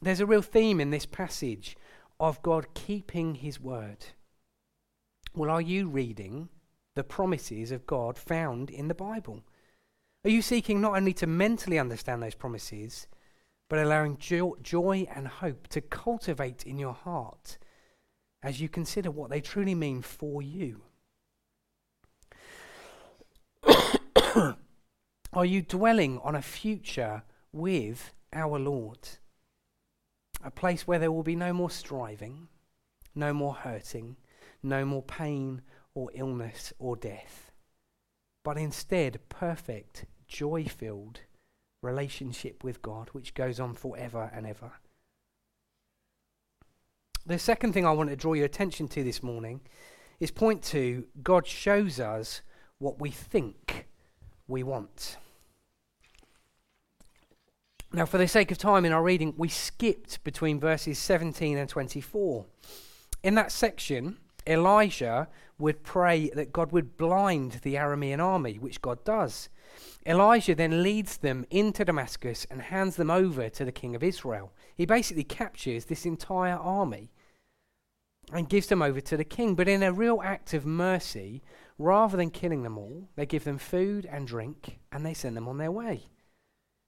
There's 0.01 0.19
a 0.19 0.25
real 0.25 0.41
theme 0.41 0.79
in 0.79 0.89
this 0.89 1.05
passage 1.05 1.75
of 2.19 2.41
God 2.41 2.73
keeping 2.73 3.35
His 3.35 3.59
word. 3.59 4.05
Well, 5.35 5.49
are 5.49 5.61
you 5.61 5.87
reading 5.87 6.49
the 6.95 7.03
promises 7.03 7.71
of 7.71 7.87
God 7.87 8.17
found 8.17 8.69
in 8.69 8.87
the 8.87 8.95
Bible? 8.95 9.43
Are 10.23 10.29
you 10.29 10.41
seeking 10.41 10.81
not 10.81 10.95
only 10.95 11.13
to 11.13 11.25
mentally 11.25 11.79
understand 11.79 12.21
those 12.21 12.35
promises, 12.35 13.07
but 13.69 13.79
allowing 13.79 14.17
jo- 14.17 14.57
joy 14.61 15.07
and 15.15 15.27
hope 15.27 15.67
to 15.69 15.81
cultivate 15.81 16.63
in 16.63 16.77
your 16.77 16.93
heart 16.93 17.57
as 18.43 18.59
you 18.59 18.69
consider 18.69 19.11
what 19.11 19.29
they 19.29 19.41
truly 19.41 19.75
mean 19.75 20.01
for 20.01 20.41
you? 20.41 20.81
Are 25.33 25.45
you 25.45 25.61
dwelling 25.61 26.19
on 26.23 26.35
a 26.35 26.41
future 26.41 27.23
with 27.51 28.13
our 28.33 28.57
Lord? 28.59 29.07
A 30.43 30.51
place 30.51 30.87
where 30.87 30.99
there 30.99 31.11
will 31.11 31.23
be 31.23 31.35
no 31.35 31.53
more 31.53 31.69
striving, 31.69 32.47
no 33.13 33.33
more 33.33 33.53
hurting, 33.53 34.17
no 34.63 34.85
more 34.85 35.03
pain 35.03 35.61
or 35.93 36.09
illness 36.13 36.73
or 36.79 36.95
death, 36.95 37.51
but 38.43 38.57
instead 38.57 39.19
perfect, 39.29 40.05
joy 40.27 40.65
filled 40.65 41.21
relationship 41.83 42.63
with 42.63 42.81
God, 42.81 43.09
which 43.09 43.33
goes 43.33 43.59
on 43.59 43.73
forever 43.73 44.31
and 44.33 44.45
ever. 44.45 44.73
The 47.25 47.37
second 47.37 47.73
thing 47.73 47.85
I 47.85 47.91
want 47.91 48.09
to 48.09 48.15
draw 48.15 48.33
your 48.33 48.45
attention 48.45 48.87
to 48.89 49.03
this 49.03 49.21
morning 49.21 49.61
is 50.19 50.31
two 50.61 51.05
God 51.21 51.45
shows 51.45 51.99
us 51.99 52.41
what 52.79 52.99
we 52.99 53.11
think 53.11 53.87
we 54.47 54.63
want. 54.63 55.17
Now, 57.93 58.05
for 58.05 58.17
the 58.17 58.27
sake 58.27 58.49
of 58.51 58.57
time 58.57 58.85
in 58.85 58.91
our 58.91 59.03
reading, 59.03 59.35
we 59.37 59.49
skipped 59.49 60.23
between 60.23 60.59
verses 60.59 60.97
17 60.97 61.57
and 61.57 61.69
24. 61.69 62.45
In 63.21 63.35
that 63.35 63.51
section, 63.51 64.17
Elijah 64.47 65.27
would 65.59 65.83
pray 65.83 66.31
that 66.31 66.51
God 66.51 66.71
would 66.71 66.97
blind 66.97 67.59
the 67.61 67.75
Aramean 67.75 68.19
army, 68.19 68.57
which 68.57 68.81
God 68.81 69.03
does. 69.03 69.49
Elijah 70.07 70.55
then 70.55 70.81
leads 70.81 71.17
them 71.17 71.45
into 71.51 71.85
Damascus 71.85 72.47
and 72.49 72.63
hands 72.63 72.95
them 72.95 73.11
over 73.11 73.47
to 73.49 73.63
the 73.63 73.71
king 73.71 73.95
of 73.95 74.01
Israel. 74.01 74.51
He 74.81 74.87
basically 74.87 75.23
captures 75.23 75.85
this 75.85 76.07
entire 76.07 76.55
army 76.55 77.11
and 78.33 78.49
gives 78.49 78.65
them 78.65 78.81
over 78.81 78.99
to 78.99 79.15
the 79.15 79.23
king. 79.23 79.53
But 79.53 79.67
in 79.67 79.83
a 79.83 79.93
real 79.93 80.21
act 80.23 80.55
of 80.55 80.65
mercy, 80.65 81.43
rather 81.77 82.17
than 82.17 82.31
killing 82.31 82.63
them 82.63 82.79
all, 82.79 83.07
they 83.15 83.27
give 83.27 83.43
them 83.43 83.59
food 83.59 84.07
and 84.11 84.25
drink 84.25 84.79
and 84.91 85.05
they 85.05 85.13
send 85.13 85.37
them 85.37 85.47
on 85.47 85.59
their 85.59 85.71
way. 85.71 86.07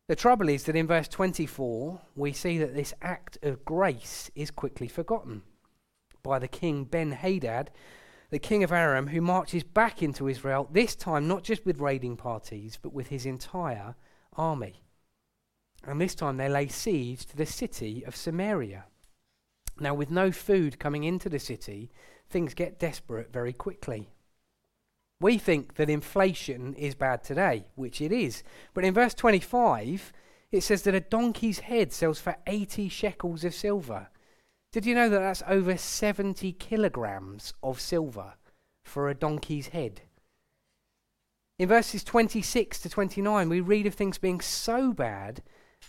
The 0.07 0.15
trouble 0.15 0.49
is 0.49 0.63
that 0.63 0.75
in 0.75 0.87
verse 0.87 1.07
24, 1.07 2.01
we 2.15 2.33
see 2.33 2.57
that 2.57 2.73
this 2.73 2.95
act 2.99 3.37
of 3.43 3.63
grace 3.63 4.31
is 4.33 4.49
quickly 4.49 4.87
forgotten. 4.87 5.43
by 6.23 6.39
the 6.39 6.47
king 6.47 6.85
Ben 6.85 7.11
Hadad, 7.11 7.69
the 8.31 8.39
king 8.39 8.63
of 8.63 8.71
Aram, 8.71 9.09
who 9.09 9.21
marches 9.21 9.61
back 9.61 10.01
into 10.01 10.27
Israel, 10.27 10.67
this 10.71 10.95
time 10.95 11.27
not 11.27 11.43
just 11.43 11.63
with 11.63 11.79
raiding 11.79 12.17
parties, 12.17 12.79
but 12.81 12.91
with 12.91 13.09
his 13.09 13.27
entire 13.27 13.93
army. 14.35 14.82
And 15.85 15.99
this 15.99 16.15
time 16.15 16.37
they 16.37 16.49
lay 16.49 16.67
siege 16.67 17.25
to 17.27 17.37
the 17.37 17.45
city 17.45 18.03
of 18.05 18.15
Samaria. 18.15 18.85
Now, 19.79 19.93
with 19.93 20.11
no 20.11 20.31
food 20.31 20.79
coming 20.79 21.03
into 21.03 21.29
the 21.29 21.39
city, 21.39 21.91
things 22.29 22.53
get 22.53 22.79
desperate 22.79 23.33
very 23.33 23.53
quickly. 23.53 24.09
We 25.19 25.37
think 25.37 25.75
that 25.75 25.89
inflation 25.89 26.73
is 26.75 26.95
bad 26.95 27.23
today, 27.23 27.65
which 27.75 28.01
it 28.01 28.11
is. 28.11 28.43
But 28.73 28.85
in 28.85 28.93
verse 28.93 29.13
25, 29.13 30.13
it 30.51 30.61
says 30.61 30.83
that 30.83 30.95
a 30.95 30.99
donkey's 30.99 31.59
head 31.59 31.91
sells 31.91 32.19
for 32.19 32.35
80 32.45 32.89
shekels 32.89 33.43
of 33.43 33.53
silver. 33.53 34.09
Did 34.71 34.85
you 34.85 34.95
know 34.95 35.09
that 35.09 35.19
that's 35.19 35.43
over 35.47 35.77
70 35.77 36.51
kilograms 36.53 37.53
of 37.63 37.79
silver 37.79 38.33
for 38.83 39.09
a 39.09 39.15
donkey's 39.15 39.67
head? 39.69 40.01
In 41.59 41.69
verses 41.69 42.03
26 42.03 42.79
to 42.81 42.89
29, 42.89 43.49
we 43.49 43.61
read 43.61 43.85
of 43.85 43.93
things 43.93 44.17
being 44.17 44.41
so 44.41 44.91
bad 44.91 45.43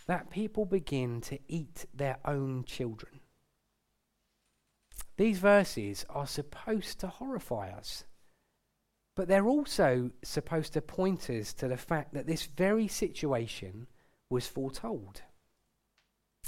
that 0.07 0.31
people 0.31 0.65
begin 0.65 1.21
to 1.23 1.39
eat 1.49 1.87
their 1.95 2.19
own 2.25 2.65
children. 2.65 3.21
These 5.17 5.39
verses 5.39 6.05
are 6.11 6.27
supposed 6.27 6.99
to 7.01 7.07
horrify 7.07 7.71
us. 7.71 8.05
But 9.17 9.29
they're 9.29 9.47
also 9.47 10.11
supposed 10.23 10.73
to 10.73 10.81
point 10.81 11.31
us 11.31 11.53
to 11.55 11.69
the 11.69 11.77
fact 11.77 12.15
that 12.15 12.27
this 12.27 12.47
very 12.47 12.89
situation 12.89 13.87
was 14.29 14.47
foretold. 14.47 15.23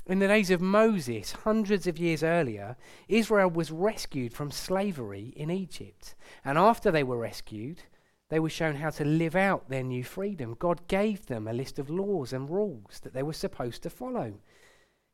In 0.08 0.18
the 0.18 0.28
days 0.28 0.50
of 0.50 0.60
Moses, 0.60 1.32
hundreds 1.32 1.86
of 1.86 1.98
years 1.98 2.22
earlier, 2.22 2.76
Israel 3.08 3.50
was 3.50 3.70
rescued 3.70 4.32
from 4.32 4.50
slavery 4.50 5.32
in 5.36 5.50
Egypt. 5.50 6.14
And 6.44 6.58
after 6.58 6.90
they 6.90 7.02
were 7.02 7.18
rescued, 7.18 7.82
they 8.28 8.40
were 8.40 8.50
shown 8.50 8.76
how 8.76 8.90
to 8.90 9.04
live 9.04 9.36
out 9.36 9.68
their 9.68 9.82
new 9.82 10.02
freedom. 10.02 10.56
God 10.58 10.88
gave 10.88 11.26
them 11.26 11.46
a 11.46 11.52
list 11.52 11.78
of 11.78 11.90
laws 11.90 12.32
and 12.32 12.50
rules 12.50 13.00
that 13.02 13.14
they 13.14 13.22
were 13.22 13.32
supposed 13.32 13.82
to 13.84 13.90
follow. 13.90 14.34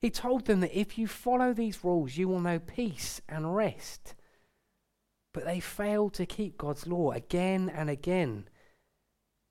He 0.00 0.10
told 0.10 0.46
them 0.46 0.60
that 0.60 0.78
if 0.78 0.98
you 0.98 1.06
follow 1.06 1.52
these 1.52 1.84
rules, 1.84 2.16
you 2.16 2.28
will 2.28 2.40
know 2.40 2.58
peace 2.58 3.20
and 3.28 3.54
rest. 3.54 4.14
But 5.34 5.44
they 5.44 5.60
failed 5.60 6.14
to 6.14 6.26
keep 6.26 6.58
God's 6.58 6.86
law 6.86 7.12
again 7.12 7.70
and 7.72 7.88
again. 7.88 8.48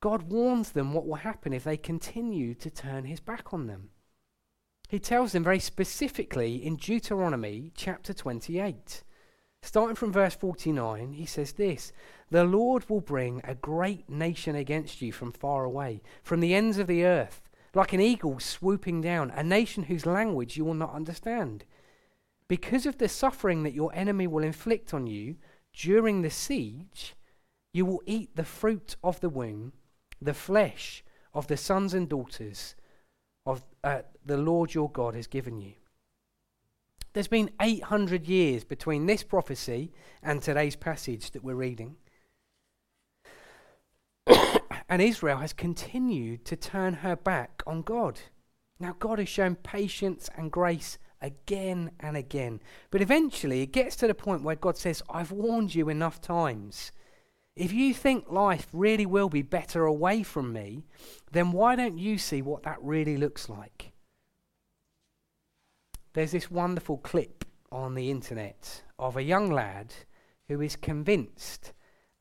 God 0.02 0.24
warns 0.24 0.72
them 0.72 0.94
what 0.94 1.08
will 1.08 1.16
happen 1.16 1.54
if 1.54 1.64
they 1.64 1.78
continue 1.78 2.56
to 2.56 2.70
turn 2.70 3.06
his 3.06 3.20
back 3.20 3.54
on 3.54 3.68
them. 3.68 3.92
He 4.90 5.00
tells 5.00 5.32
them 5.32 5.44
very 5.44 5.60
specifically 5.60 6.56
in 6.56 6.76
Deuteronomy 6.76 7.72
chapter 7.76 8.14
28. 8.14 9.04
Starting 9.64 9.96
from 9.96 10.12
verse 10.12 10.36
49, 10.36 11.14
he 11.14 11.26
says 11.26 11.54
this 11.54 11.94
The 12.32 12.46
Lord 12.46 12.90
will 12.90 13.02
bring 13.02 13.42
a 13.44 13.56
great 13.56 14.10
nation 14.10 14.56
against 14.56 15.02
you 15.02 15.12
from 15.12 15.34
far 15.34 15.66
away, 15.66 16.02
from 16.24 16.40
the 16.40 16.56
ends 16.56 16.78
of 16.78 16.88
the 16.88 17.04
earth, 17.04 17.42
like 17.74 17.92
an 17.92 18.00
eagle 18.00 18.40
swooping 18.40 19.02
down, 19.02 19.32
a 19.32 19.44
nation 19.44 19.84
whose 19.84 20.06
language 20.06 20.56
you 20.56 20.64
will 20.64 20.74
not 20.74 20.94
understand. 20.94 21.66
Because 22.48 22.86
of 22.86 22.98
the 22.98 23.10
suffering 23.10 23.64
that 23.64 23.74
your 23.74 23.94
enemy 23.94 24.28
will 24.28 24.44
inflict 24.44 24.94
on 24.94 25.08
you, 25.08 25.36
during 25.74 26.22
the 26.22 26.30
siege, 26.30 27.16
you 27.74 27.86
will 27.86 28.02
eat 28.06 28.34
the 28.36 28.46
fruit 28.46 28.96
of 29.04 29.20
the 29.20 29.30
womb, 29.30 29.74
the 30.22 30.34
flesh 30.34 31.04
of 31.34 31.48
the 31.48 31.58
sons 31.58 31.94
and 31.94 32.08
daughters 32.08 32.76
of 33.46 33.62
uh, 33.84 34.02
the 34.26 34.38
Lord 34.38 34.74
your 34.74 34.90
God 34.90 35.16
has 35.16 35.28
given 35.28 35.60
you. 35.60 35.74
There's 37.12 37.28
been 37.28 37.52
800 37.60 38.26
years 38.26 38.64
between 38.64 39.06
this 39.06 39.24
prophecy 39.24 39.92
and 40.24 40.42
today's 40.42 40.78
passage 40.78 41.32
that 41.32 41.44
we're 41.44 41.56
reading. 41.56 41.98
And 44.92 45.02
Israel 45.02 45.38
has 45.38 45.54
continued 45.54 46.44
to 46.44 46.58
turn 46.58 46.96
her 46.96 47.16
back 47.16 47.64
on 47.66 47.82
God. 47.82 48.20
Now, 48.78 48.94
God 49.00 49.20
has 49.20 49.30
shown 49.30 49.56
patience 49.56 50.30
and 50.38 50.52
grace 50.52 50.98
again 51.22 51.92
and 52.02 52.18
again. 52.18 52.60
But 52.90 53.02
eventually 53.02 53.62
it 53.62 53.72
gets 53.72 53.96
to 53.98 54.08
the 54.08 54.14
point 54.14 54.44
where 54.44 54.58
God 54.58 54.76
says, 54.76 55.02
I've 55.10 55.32
warned 55.32 55.74
you 55.74 55.88
enough 55.88 56.20
times. 56.20 56.92
If 57.56 57.72
you 57.72 57.94
think 57.94 58.30
life 58.30 58.68
really 58.74 59.06
will 59.06 59.30
be 59.30 59.44
better 59.44 59.86
away 59.86 60.24
from 60.24 60.52
me, 60.52 60.84
then 61.32 61.54
why 61.54 61.78
don't 61.78 61.98
you 61.98 62.18
see 62.18 62.42
what 62.42 62.64
that 62.64 62.84
really 62.84 63.16
looks 63.16 63.48
like? 63.48 63.94
There's 66.12 66.32
this 66.32 66.52
wonderful 66.52 66.98
clip 66.98 67.46
on 67.72 67.96
the 67.96 68.12
internet 68.12 68.84
of 69.00 69.16
a 69.16 69.24
young 69.24 69.50
lad 69.52 69.94
who 70.50 70.60
is 70.60 70.76
convinced 70.76 71.72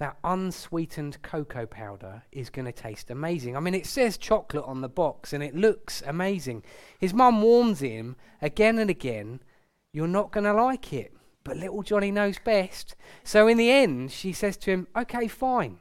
that 0.00 0.16
unsweetened 0.24 1.20
cocoa 1.20 1.66
powder 1.66 2.22
is 2.32 2.48
going 2.48 2.64
to 2.64 2.72
taste 2.72 3.10
amazing. 3.10 3.54
I 3.54 3.60
mean, 3.60 3.74
it 3.74 3.84
says 3.84 4.16
chocolate 4.16 4.64
on 4.64 4.80
the 4.80 4.88
box 4.88 5.34
and 5.34 5.42
it 5.42 5.54
looks 5.54 6.02
amazing. 6.06 6.64
His 6.98 7.12
mum 7.12 7.42
warns 7.42 7.80
him 7.80 8.16
again 8.40 8.78
and 8.78 8.88
again, 8.88 9.42
you're 9.92 10.08
not 10.08 10.32
going 10.32 10.44
to 10.44 10.54
like 10.54 10.94
it. 10.94 11.12
But 11.44 11.58
little 11.58 11.82
Johnny 11.82 12.10
knows 12.10 12.38
best. 12.38 12.96
So 13.24 13.46
in 13.46 13.58
the 13.58 13.70
end, 13.70 14.10
she 14.10 14.32
says 14.32 14.56
to 14.58 14.70
him, 14.70 14.88
okay, 14.96 15.28
fine. 15.28 15.80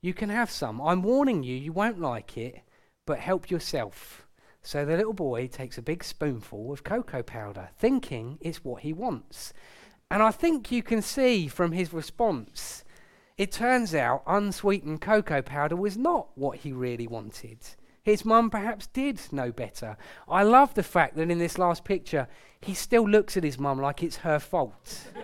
You 0.00 0.14
can 0.14 0.28
have 0.28 0.48
some. 0.48 0.80
I'm 0.80 1.02
warning 1.02 1.42
you, 1.42 1.56
you 1.56 1.72
won't 1.72 2.00
like 2.00 2.38
it, 2.38 2.60
but 3.04 3.18
help 3.18 3.50
yourself. 3.50 4.28
So 4.62 4.84
the 4.84 4.96
little 4.96 5.12
boy 5.12 5.48
takes 5.48 5.76
a 5.76 5.82
big 5.82 6.04
spoonful 6.04 6.72
of 6.72 6.84
cocoa 6.84 7.24
powder, 7.24 7.70
thinking 7.76 8.38
it's 8.40 8.62
what 8.62 8.82
he 8.82 8.92
wants. 8.92 9.52
And 10.08 10.22
I 10.22 10.30
think 10.30 10.70
you 10.70 10.84
can 10.84 11.02
see 11.02 11.48
from 11.48 11.72
his 11.72 11.92
response 11.92 12.84
it 13.38 13.52
turns 13.52 13.94
out 13.94 14.22
unsweetened 14.26 15.00
cocoa 15.00 15.40
powder 15.40 15.76
was 15.76 15.96
not 15.96 16.28
what 16.34 16.58
he 16.58 16.72
really 16.72 17.06
wanted. 17.06 17.58
His 18.02 18.24
mum 18.24 18.50
perhaps 18.50 18.88
did 18.88 19.20
know 19.32 19.52
better. 19.52 19.96
I 20.28 20.42
love 20.42 20.74
the 20.74 20.82
fact 20.82 21.16
that 21.16 21.30
in 21.30 21.38
this 21.38 21.56
last 21.56 21.84
picture, 21.84 22.28
he 22.60 22.74
still 22.74 23.08
looks 23.08 23.36
at 23.36 23.44
his 23.44 23.58
mum 23.58 23.80
like 23.80 24.02
it's 24.02 24.18
her 24.18 24.38
fault. 24.38 25.04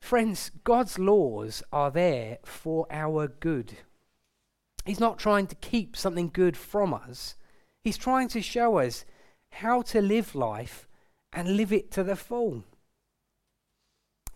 Friends, 0.00 0.52
God's 0.62 0.98
laws 0.98 1.62
are 1.72 1.90
there 1.90 2.38
for 2.44 2.86
our 2.90 3.26
good. 3.26 3.78
He's 4.84 5.00
not 5.00 5.18
trying 5.18 5.48
to 5.48 5.56
keep 5.56 5.96
something 5.96 6.30
good 6.32 6.56
from 6.56 6.94
us, 6.94 7.34
He's 7.86 7.96
trying 7.96 8.26
to 8.30 8.42
show 8.42 8.78
us 8.78 9.04
how 9.52 9.80
to 9.82 10.02
live 10.02 10.34
life 10.34 10.88
and 11.32 11.56
live 11.56 11.72
it 11.72 11.92
to 11.92 12.02
the 12.02 12.16
full. 12.16 12.64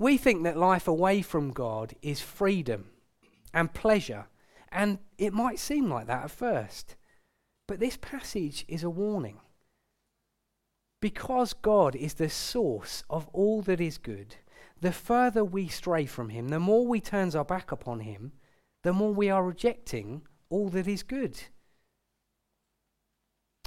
We 0.01 0.17
think 0.17 0.45
that 0.45 0.57
life 0.57 0.89
away 0.89 1.21
from 1.21 1.51
God 1.51 1.95
is 2.01 2.23
freedom 2.23 2.87
and 3.53 3.75
pleasure, 3.75 4.29
and 4.73 4.99
it 5.19 5.35
might 5.35 5.59
seem 5.59 5.91
like 5.91 6.07
that 6.07 6.25
at 6.25 6.31
first. 6.31 6.97
But 7.69 7.81
this 7.81 7.99
passage 7.99 8.65
is 8.67 8.83
a 8.83 8.89
warning. 8.89 9.41
Because 11.03 11.53
God 11.53 11.95
is 11.95 12.15
the 12.15 12.31
source 12.31 13.05
of 13.11 13.29
all 13.35 13.61
that 13.63 13.79
is 13.79 13.99
good, 13.99 14.37
the 14.81 14.91
further 14.91 15.45
we 15.45 15.69
stray 15.69 16.07
from 16.07 16.31
Him, 16.31 16.49
the 16.49 16.59
more 16.59 16.87
we 16.87 17.03
turn 17.03 17.37
our 17.37 17.45
back 17.45 17.71
upon 17.71 18.01
Him, 18.01 18.33
the 18.83 18.95
more 18.95 19.13
we 19.13 19.29
are 19.29 19.45
rejecting 19.45 20.23
all 20.49 20.71
that 20.71 20.89
is 20.89 21.03
good. 21.03 21.39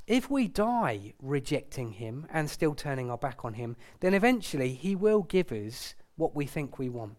If 0.07 0.31
we 0.31 0.47
die 0.47 1.13
rejecting 1.21 1.91
Him 1.91 2.25
and 2.31 2.49
still 2.49 2.73
turning 2.73 3.11
our 3.11 3.19
back 3.19 3.45
on 3.45 3.53
Him, 3.53 3.75
then 3.99 4.15
eventually 4.15 4.73
He 4.73 4.95
will 4.95 5.21
give 5.21 5.51
us 5.51 5.93
what 6.15 6.35
we 6.35 6.45
think 6.45 6.77
we 6.77 6.89
want. 6.89 7.15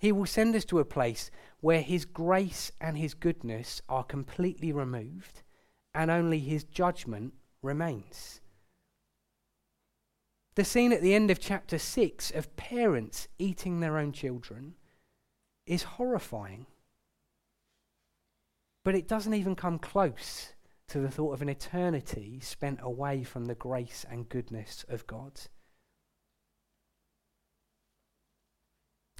He 0.00 0.12
will 0.12 0.26
send 0.26 0.54
us 0.54 0.64
to 0.66 0.78
a 0.78 0.84
place 0.84 1.30
where 1.60 1.82
His 1.82 2.04
grace 2.04 2.70
and 2.80 2.96
His 2.96 3.14
goodness 3.14 3.82
are 3.88 4.04
completely 4.04 4.72
removed 4.72 5.42
and 5.94 6.10
only 6.10 6.38
His 6.38 6.64
judgment 6.64 7.34
remains. 7.62 8.40
The 10.54 10.64
scene 10.64 10.92
at 10.92 11.02
the 11.02 11.14
end 11.14 11.30
of 11.30 11.40
chapter 11.40 11.78
6 11.78 12.32
of 12.32 12.56
parents 12.56 13.28
eating 13.38 13.80
their 13.80 13.96
own 13.96 14.12
children 14.12 14.74
is 15.66 15.84
horrifying. 15.84 16.66
But 18.84 18.94
it 18.94 19.06
doesn't 19.06 19.34
even 19.34 19.54
come 19.54 19.78
close 19.78 20.54
to 20.88 20.98
the 20.98 21.10
thought 21.10 21.34
of 21.34 21.42
an 21.42 21.48
eternity 21.48 22.40
spent 22.40 22.80
away 22.82 23.22
from 23.22 23.44
the 23.44 23.54
grace 23.54 24.04
and 24.10 24.28
goodness 24.28 24.84
of 24.88 25.06
God. 25.06 25.40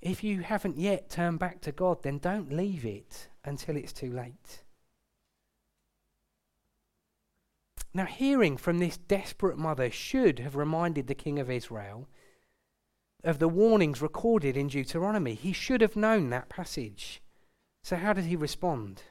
If 0.00 0.22
you 0.22 0.40
haven't 0.42 0.78
yet 0.78 1.10
turned 1.10 1.38
back 1.38 1.60
to 1.62 1.72
God, 1.72 2.02
then 2.02 2.18
don't 2.18 2.52
leave 2.52 2.84
it 2.84 3.28
until 3.44 3.76
it's 3.76 3.92
too 3.92 4.12
late. 4.12 4.62
Now, 7.92 8.04
hearing 8.04 8.56
from 8.56 8.78
this 8.78 8.96
desperate 8.96 9.58
mother 9.58 9.90
should 9.90 10.38
have 10.38 10.54
reminded 10.54 11.06
the 11.06 11.14
king 11.14 11.38
of 11.38 11.50
Israel 11.50 12.06
of 13.24 13.40
the 13.40 13.48
warnings 13.48 14.00
recorded 14.00 14.56
in 14.56 14.68
Deuteronomy. 14.68 15.34
He 15.34 15.52
should 15.52 15.80
have 15.80 15.96
known 15.96 16.30
that 16.30 16.48
passage. 16.48 17.20
So, 17.82 17.96
how 17.96 18.12
did 18.12 18.26
he 18.26 18.36
respond? 18.36 19.02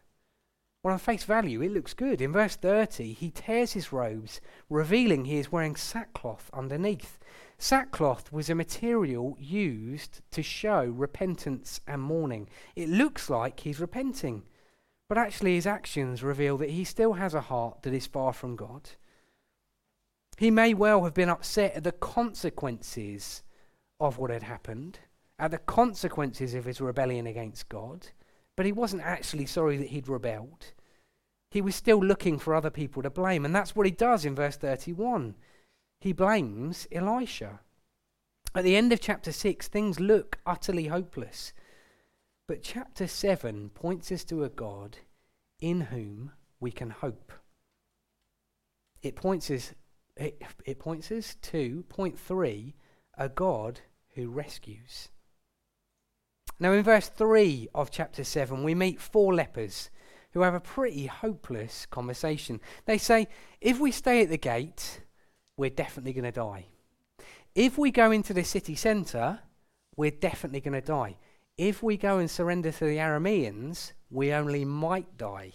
Well, 0.83 0.93
on 0.93 0.99
face 0.99 1.23
value, 1.23 1.61
it 1.61 1.73
looks 1.73 1.93
good. 1.93 2.21
In 2.21 2.31
verse 2.31 2.55
30, 2.55 3.13
he 3.13 3.31
tears 3.31 3.73
his 3.73 3.91
robes, 3.91 4.39
revealing 4.69 5.25
he 5.25 5.37
is 5.37 5.51
wearing 5.51 5.75
sackcloth 5.75 6.49
underneath. 6.53 7.19
Sackcloth 7.59 8.31
was 8.31 8.49
a 8.49 8.55
material 8.55 9.35
used 9.39 10.21
to 10.31 10.43
show 10.43 10.85
repentance 10.85 11.81
and 11.87 12.01
mourning. 12.01 12.49
It 12.75 12.87
looks 12.87 13.29
like 13.29 13.61
he's 13.61 13.79
repenting, 13.79 14.43
but 15.09 15.17
actually 15.17 15.55
his 15.55 15.65
actions 15.65 16.21
reveal 16.21 16.57
that 16.57 16.69
he 16.69 16.83
still 16.83 17.13
has 17.13 17.33
a 17.33 17.41
heart 17.41 17.81
that 17.81 17.93
is 17.93 18.05
far 18.05 18.31
from 18.31 18.55
God. 18.55 18.91
He 20.37 20.51
may 20.51 20.75
well 20.75 21.03
have 21.03 21.15
been 21.15 21.29
upset 21.29 21.73
at 21.73 21.83
the 21.83 21.91
consequences 21.91 23.41
of 23.99 24.19
what 24.19 24.29
had 24.29 24.43
happened, 24.43 24.99
at 25.39 25.49
the 25.49 25.57
consequences 25.57 26.53
of 26.53 26.65
his 26.65 26.79
rebellion 26.79 27.25
against 27.25 27.69
God, 27.69 28.09
but 28.55 28.67
he 28.67 28.71
wasn't 28.71 29.01
actually 29.01 29.47
sorry 29.47 29.77
that 29.77 29.89
he'd 29.89 30.07
rebelled. 30.07 30.73
He 31.49 31.61
was 31.61 31.75
still 31.75 31.99
looking 31.99 32.37
for 32.37 32.53
other 32.53 32.69
people 32.69 33.01
to 33.01 33.09
blame, 33.09 33.45
and 33.45 33.55
that's 33.55 33.75
what 33.75 33.87
he 33.87 33.91
does 33.91 34.25
in 34.25 34.35
verse 34.35 34.57
31 34.57 35.33
he 35.99 36.13
blames 36.13 36.87
Elisha. 36.91 37.59
At 38.55 38.63
the 38.63 38.75
end 38.75 38.91
of 38.91 39.01
chapter 39.01 39.31
6, 39.31 39.67
things 39.67 39.99
look 39.99 40.39
utterly 40.45 40.87
hopeless. 40.87 41.53
But 42.47 42.63
chapter 42.63 43.07
7 43.07 43.69
points 43.69 44.11
us 44.11 44.23
to 44.25 44.43
a 44.43 44.49
God 44.49 44.97
in 45.59 45.81
whom 45.81 46.31
we 46.59 46.71
can 46.71 46.89
hope. 46.89 47.33
It 49.01 49.15
points 49.15 49.51
us, 49.51 49.73
it, 50.15 50.41
it 50.65 50.79
points 50.79 51.11
us 51.11 51.35
to 51.35 51.83
point 51.89 52.17
3 52.17 52.73
a 53.17 53.29
God 53.29 53.81
who 54.15 54.29
rescues. 54.29 55.09
Now, 56.59 56.71
in 56.71 56.83
verse 56.83 57.09
3 57.09 57.69
of 57.75 57.91
chapter 57.91 58.23
7, 58.23 58.63
we 58.63 58.73
meet 58.73 59.01
four 59.01 59.33
lepers 59.33 59.89
who 60.31 60.41
have 60.41 60.55
a 60.55 60.59
pretty 60.59 61.05
hopeless 61.05 61.85
conversation. 61.85 62.59
They 62.85 62.97
say, 62.97 63.27
If 63.61 63.79
we 63.79 63.91
stay 63.91 64.23
at 64.23 64.29
the 64.29 64.37
gate, 64.37 65.01
we're 65.57 65.69
definitely 65.69 66.13
going 66.13 66.23
to 66.23 66.31
die. 66.31 66.67
If 67.55 67.77
we 67.77 67.91
go 67.91 68.11
into 68.11 68.33
the 68.33 68.43
city 68.43 68.75
centre, 68.75 69.39
we're 69.95 70.11
definitely 70.11 70.61
going 70.61 70.79
to 70.79 70.87
die. 70.87 71.17
If 71.57 71.81
we 71.81 71.97
go 71.97 72.19
and 72.19 72.29
surrender 72.29 72.71
to 72.71 72.85
the 72.85 72.97
Arameans, 72.97 73.93
we 74.11 74.31
only 74.31 74.63
might 74.63 75.17
die. 75.17 75.53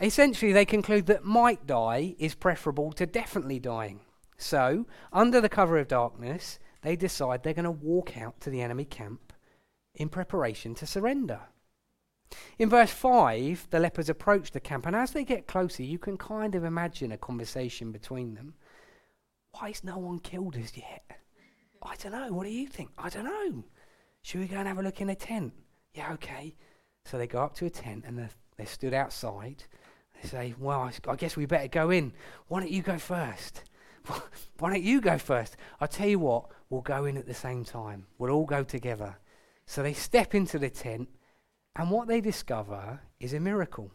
Essentially, 0.00 0.52
they 0.52 0.64
conclude 0.64 1.06
that 1.06 1.24
might 1.24 1.66
die 1.66 2.16
is 2.18 2.34
preferable 2.34 2.90
to 2.92 3.06
definitely 3.06 3.60
dying. 3.60 4.00
So, 4.36 4.86
under 5.12 5.40
the 5.40 5.48
cover 5.48 5.78
of 5.78 5.86
darkness, 5.86 6.58
they 6.82 6.96
decide 6.96 7.42
they're 7.42 7.54
going 7.54 7.64
to 7.64 7.70
walk 7.70 8.16
out 8.16 8.40
to 8.40 8.50
the 8.50 8.60
enemy 8.62 8.84
camp 8.84 9.32
in 9.94 10.08
preparation 10.08 10.74
to 10.76 10.86
surrender. 10.86 11.40
In 12.58 12.68
verse 12.68 12.90
5, 12.90 13.68
the 13.70 13.80
lepers 13.80 14.08
approach 14.08 14.50
the 14.50 14.60
camp, 14.60 14.86
and 14.86 14.96
as 14.96 15.12
they 15.12 15.24
get 15.24 15.46
closer, 15.46 15.82
you 15.82 15.98
can 15.98 16.16
kind 16.16 16.54
of 16.54 16.64
imagine 16.64 17.12
a 17.12 17.18
conversation 17.18 17.92
between 17.92 18.34
them. 18.34 18.54
Why 19.52 19.68
is 19.68 19.84
no 19.84 19.98
one 19.98 20.18
killed 20.18 20.56
us 20.56 20.72
yet? 20.74 21.18
I 21.82 21.96
don't 21.96 22.12
know. 22.12 22.32
What 22.32 22.44
do 22.44 22.50
you 22.50 22.66
think? 22.66 22.90
I 22.96 23.08
don't 23.08 23.24
know. 23.24 23.64
Should 24.22 24.40
we 24.40 24.46
go 24.46 24.56
and 24.56 24.66
have 24.66 24.78
a 24.78 24.82
look 24.82 25.00
in 25.00 25.10
a 25.10 25.14
tent? 25.14 25.52
Yeah, 25.92 26.12
okay. 26.14 26.54
So 27.04 27.18
they 27.18 27.26
go 27.26 27.42
up 27.42 27.54
to 27.56 27.66
a 27.66 27.70
tent 27.70 28.04
and 28.06 28.28
they 28.56 28.64
stood 28.64 28.94
outside. 28.94 29.64
They 30.20 30.28
say, 30.28 30.54
Well, 30.58 30.90
I 31.06 31.16
guess 31.16 31.36
we 31.36 31.46
better 31.46 31.68
go 31.68 31.90
in. 31.90 32.12
Why 32.48 32.60
don't 32.60 32.70
you 32.70 32.82
go 32.82 32.98
first? 32.98 33.62
Why 34.58 34.70
don't 34.70 34.82
you 34.82 35.00
go 35.00 35.18
first? 35.18 35.56
I'll 35.80 35.88
tell 35.88 36.08
you 36.08 36.18
what, 36.18 36.46
we'll 36.70 36.80
go 36.80 37.04
in 37.04 37.16
at 37.16 37.26
the 37.26 37.34
same 37.34 37.64
time. 37.64 38.06
We'll 38.18 38.30
all 38.30 38.46
go 38.46 38.64
together. 38.64 39.18
So 39.66 39.82
they 39.82 39.92
step 39.92 40.34
into 40.34 40.58
the 40.58 40.70
tent 40.70 41.08
and 41.76 41.90
what 41.90 42.08
they 42.08 42.20
discover 42.20 43.00
is 43.18 43.32
a 43.32 43.40
miracle. 43.40 43.90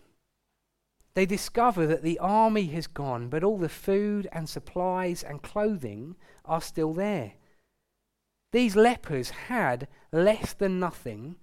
They 1.14 1.26
discover 1.26 1.88
that 1.88 2.04
the 2.04 2.20
army 2.20 2.68
has 2.68 2.88
gone, 2.88 3.30
but 3.30 3.44
all 3.44 3.58
the 3.58 3.70
food 3.70 4.28
and 4.32 4.48
supplies 4.48 5.24
and 5.24 5.42
clothing 5.42 6.16
are 6.46 6.62
still 6.62 6.94
there. 6.94 7.34
These 8.52 8.76
lepers 8.76 9.30
had 9.30 9.88
less 10.12 10.54
than 10.54 10.80
nothing, 10.80 11.36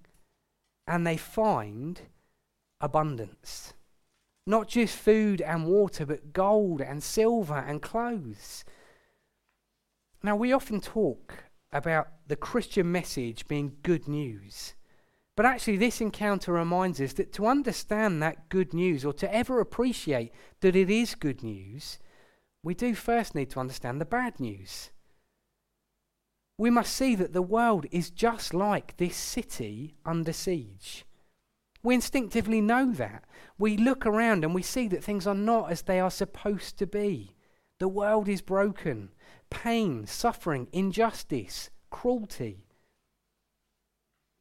and 0.87 1.05
they 1.05 1.17
find 1.17 2.01
abundance. 2.81 3.73
Not 4.45 4.67
just 4.67 4.95
food 4.95 5.41
and 5.41 5.65
water, 5.65 6.05
but 6.05 6.33
gold 6.33 6.81
and 6.81 7.03
silver 7.03 7.57
and 7.57 7.81
clothes. 7.81 8.63
Now, 10.23 10.35
we 10.35 10.53
often 10.53 10.81
talk 10.81 11.43
about 11.71 12.07
the 12.27 12.35
Christian 12.35 12.91
message 12.91 13.47
being 13.47 13.77
good 13.83 14.07
news. 14.07 14.73
But 15.37 15.45
actually, 15.45 15.77
this 15.77 16.01
encounter 16.01 16.51
reminds 16.51 16.99
us 16.99 17.13
that 17.13 17.31
to 17.33 17.45
understand 17.45 18.23
that 18.23 18.49
good 18.49 18.73
news 18.73 19.05
or 19.05 19.13
to 19.13 19.33
ever 19.33 19.59
appreciate 19.59 20.33
that 20.61 20.75
it 20.75 20.89
is 20.89 21.13
good 21.13 21.43
news, 21.43 21.99
we 22.63 22.73
do 22.73 22.95
first 22.95 23.35
need 23.35 23.51
to 23.51 23.59
understand 23.59 24.01
the 24.01 24.05
bad 24.05 24.39
news. 24.39 24.89
We 26.57 26.71
must 26.71 26.91
see 26.91 27.13
that 27.13 27.33
the 27.33 27.43
world 27.43 27.85
is 27.91 28.09
just 28.09 28.51
like 28.51 28.97
this 28.97 29.15
city 29.15 29.93
under 30.03 30.33
siege. 30.33 31.05
We 31.83 31.93
instinctively 31.93 32.59
know 32.59 32.91
that. 32.93 33.23
We 33.59 33.77
look 33.77 34.07
around 34.07 34.43
and 34.43 34.55
we 34.55 34.63
see 34.63 34.87
that 34.87 35.03
things 35.03 35.27
are 35.27 35.35
not 35.35 35.71
as 35.71 35.83
they 35.83 35.99
are 35.99 36.09
supposed 36.09 36.79
to 36.79 36.87
be. 36.87 37.35
The 37.79 37.87
world 37.87 38.27
is 38.27 38.41
broken. 38.41 39.09
Pain, 39.51 40.07
suffering, 40.07 40.67
injustice, 40.73 41.69
cruelty. 41.91 42.66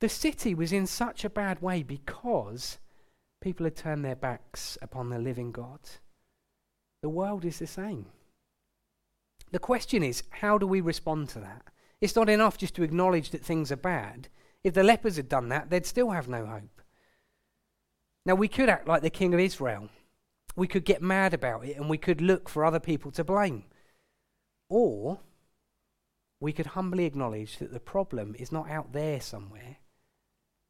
The 0.00 0.08
city 0.08 0.54
was 0.54 0.72
in 0.72 0.86
such 0.86 1.24
a 1.24 1.30
bad 1.30 1.62
way 1.62 1.82
because 1.82 2.78
people 3.40 3.64
had 3.64 3.76
turned 3.76 4.04
their 4.04 4.16
backs 4.16 4.76
upon 4.82 5.08
the 5.08 5.18
living 5.18 5.52
God. 5.52 5.80
The 7.02 7.08
world 7.08 7.44
is 7.44 7.58
the 7.58 7.66
same. 7.66 8.06
The 9.52 9.58
question 9.58 10.02
is, 10.02 10.24
how 10.30 10.58
do 10.58 10.66
we 10.66 10.80
respond 10.80 11.28
to 11.30 11.40
that? 11.40 11.62
It's 12.00 12.16
not 12.16 12.28
enough 12.28 12.58
just 12.58 12.74
to 12.74 12.82
acknowledge 12.82 13.30
that 13.30 13.44
things 13.44 13.72
are 13.72 13.76
bad. 13.76 14.28
If 14.62 14.74
the 14.74 14.82
lepers 14.82 15.16
had 15.16 15.28
done 15.28 15.48
that, 15.48 15.70
they'd 15.70 15.86
still 15.86 16.10
have 16.10 16.28
no 16.28 16.44
hope. 16.44 16.82
Now, 18.26 18.34
we 18.34 18.48
could 18.48 18.68
act 18.68 18.88
like 18.88 19.02
the 19.02 19.10
king 19.10 19.32
of 19.32 19.40
Israel. 19.40 19.88
We 20.56 20.66
could 20.66 20.84
get 20.84 21.00
mad 21.00 21.32
about 21.32 21.64
it 21.64 21.76
and 21.76 21.88
we 21.88 21.96
could 21.96 22.20
look 22.20 22.48
for 22.48 22.64
other 22.64 22.80
people 22.80 23.12
to 23.12 23.24
blame. 23.24 23.64
Or 24.68 25.20
we 26.40 26.52
could 26.52 26.66
humbly 26.66 27.04
acknowledge 27.04 27.58
that 27.58 27.72
the 27.72 27.80
problem 27.80 28.34
is 28.38 28.50
not 28.50 28.68
out 28.68 28.92
there 28.92 29.20
somewhere, 29.20 29.76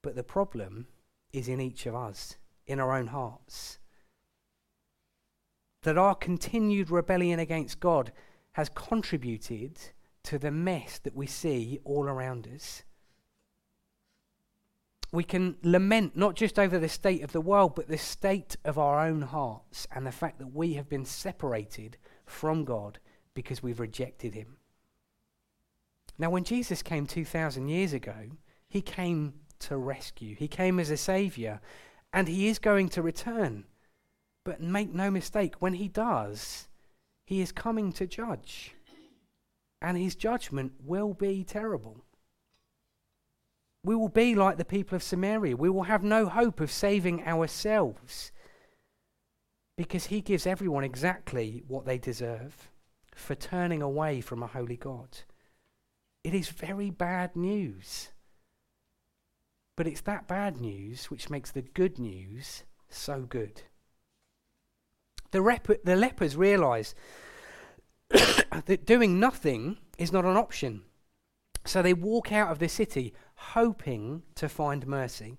but 0.07 0.15
the 0.15 0.23
problem 0.23 0.87
is 1.33 1.49
in 1.49 1.61
each 1.61 1.85
of 1.85 1.93
us, 1.97 2.37
in 2.65 2.79
our 2.79 2.97
own 2.97 3.09
hearts. 3.09 3.81
That 5.83 5.99
our 5.99 6.15
continued 6.15 6.93
rebellion 6.93 7.41
against 7.41 7.81
God 7.81 8.13
has 8.53 8.69
contributed 8.69 9.81
to 10.23 10.39
the 10.39 10.53
mess 10.53 11.01
that 11.01 11.17
we 11.17 11.27
see 11.27 11.81
all 11.83 12.05
around 12.05 12.47
us. 12.55 12.85
We 15.11 15.25
can 15.25 15.57
lament 15.65 16.17
not 16.17 16.37
just 16.37 16.57
over 16.57 16.79
the 16.79 16.89
state 16.89 17.25
of 17.25 17.33
the 17.33 17.41
world, 17.41 17.75
but 17.75 17.89
the 17.89 17.99
state 17.99 18.55
of 18.65 18.79
our 18.79 19.05
own 19.05 19.23
hearts 19.23 19.89
and 19.93 20.07
the 20.07 20.13
fact 20.13 20.39
that 20.39 20.55
we 20.55 20.75
have 20.75 20.89
been 20.89 21.05
separated 21.05 21.97
from 22.27 22.65
God 22.65 23.01
because 23.35 23.61
we've 23.61 23.81
rejected 23.81 24.35
Him. 24.35 24.59
Now, 26.17 26.31
when 26.31 26.45
Jesus 26.45 26.81
came 26.81 27.09
2,000 27.09 27.69
years 27.69 27.93
ago, 27.93 28.31
He 28.69 28.81
came 28.81 29.41
to 29.61 29.77
rescue. 29.77 30.35
He 30.37 30.49
came 30.49 30.79
as 30.79 30.91
a 30.91 30.97
savior, 30.97 31.61
and 32.13 32.29
he 32.29 32.49
is 32.49 32.59
going 32.59 32.89
to 32.91 33.03
return. 33.03 33.65
But 34.45 34.61
make 34.61 34.93
no 34.95 35.11
mistake, 35.11 35.57
when 35.59 35.75
he 35.75 35.89
does, 35.89 36.69
he 37.25 37.41
is 37.41 37.53
coming 37.53 37.93
to 37.93 38.07
judge. 38.07 38.75
And 39.83 39.99
his 39.99 40.15
judgment 40.15 40.73
will 40.85 41.15
be 41.15 41.45
terrible. 41.45 42.05
We 43.85 43.95
will 43.95 44.09
be 44.09 44.35
like 44.35 44.57
the 44.57 44.65
people 44.65 44.97
of 44.97 45.03
Samaria. 45.03 45.57
We 45.57 45.69
will 45.69 45.85
have 45.85 46.03
no 46.03 46.29
hope 46.29 46.61
of 46.61 46.73
saving 46.73 47.25
ourselves 47.27 48.33
because 49.77 50.07
he 50.07 50.21
gives 50.21 50.47
everyone 50.47 50.85
exactly 50.85 51.63
what 51.69 51.85
they 51.85 51.99
deserve 51.99 52.71
for 53.15 53.35
turning 53.35 53.83
away 53.83 54.21
from 54.21 54.43
a 54.43 54.47
holy 54.47 54.77
God. 54.77 55.09
It 56.25 56.35
is 56.35 56.49
very 56.49 56.91
bad 56.91 57.37
news. 57.37 58.11
But 59.77 59.87
it's 59.87 60.01
that 60.03 60.27
bad 60.27 60.61
news 60.61 61.11
which 61.11 61.31
makes 61.31 61.51
the 61.51 61.63
good 61.63 61.99
news 61.99 62.65
so 62.89 63.23
good. 63.23 63.63
The, 65.31 65.43
rep- 65.43 65.85
the 65.85 65.97
lepers 65.97 66.37
realize 66.37 66.95
that 68.11 68.87
doing 68.87 69.21
nothing 69.21 69.77
is 69.99 70.13
not 70.13 70.25
an 70.25 70.37
option. 70.37 70.83
So 71.65 71.83
they 71.83 71.95
walk 71.95 72.33
out 72.33 72.51
of 72.51 72.59
the 72.59 72.69
city 72.69 73.13
hoping 73.35 74.23
to 74.37 74.49
find 74.49 74.87
mercy. 74.87 75.37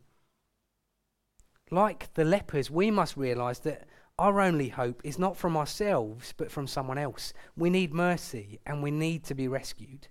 Like 1.72 2.14
the 2.14 2.26
lepers, 2.26 2.70
we 2.70 2.92
must 2.92 3.18
realize 3.18 3.60
that 3.60 3.88
our 4.20 4.42
only 4.42 4.70
hope 4.70 5.02
is 5.04 5.20
not 5.20 5.38
from 5.38 5.56
ourselves, 5.56 6.34
but 6.38 6.52
from 6.52 6.68
someone 6.68 6.98
else. 6.98 7.34
We 7.56 7.70
need 7.70 7.94
mercy 7.94 8.60
and 8.66 8.82
we 8.82 8.92
need 8.92 9.24
to 9.26 9.36
be 9.36 9.48
rescued. 9.48 10.08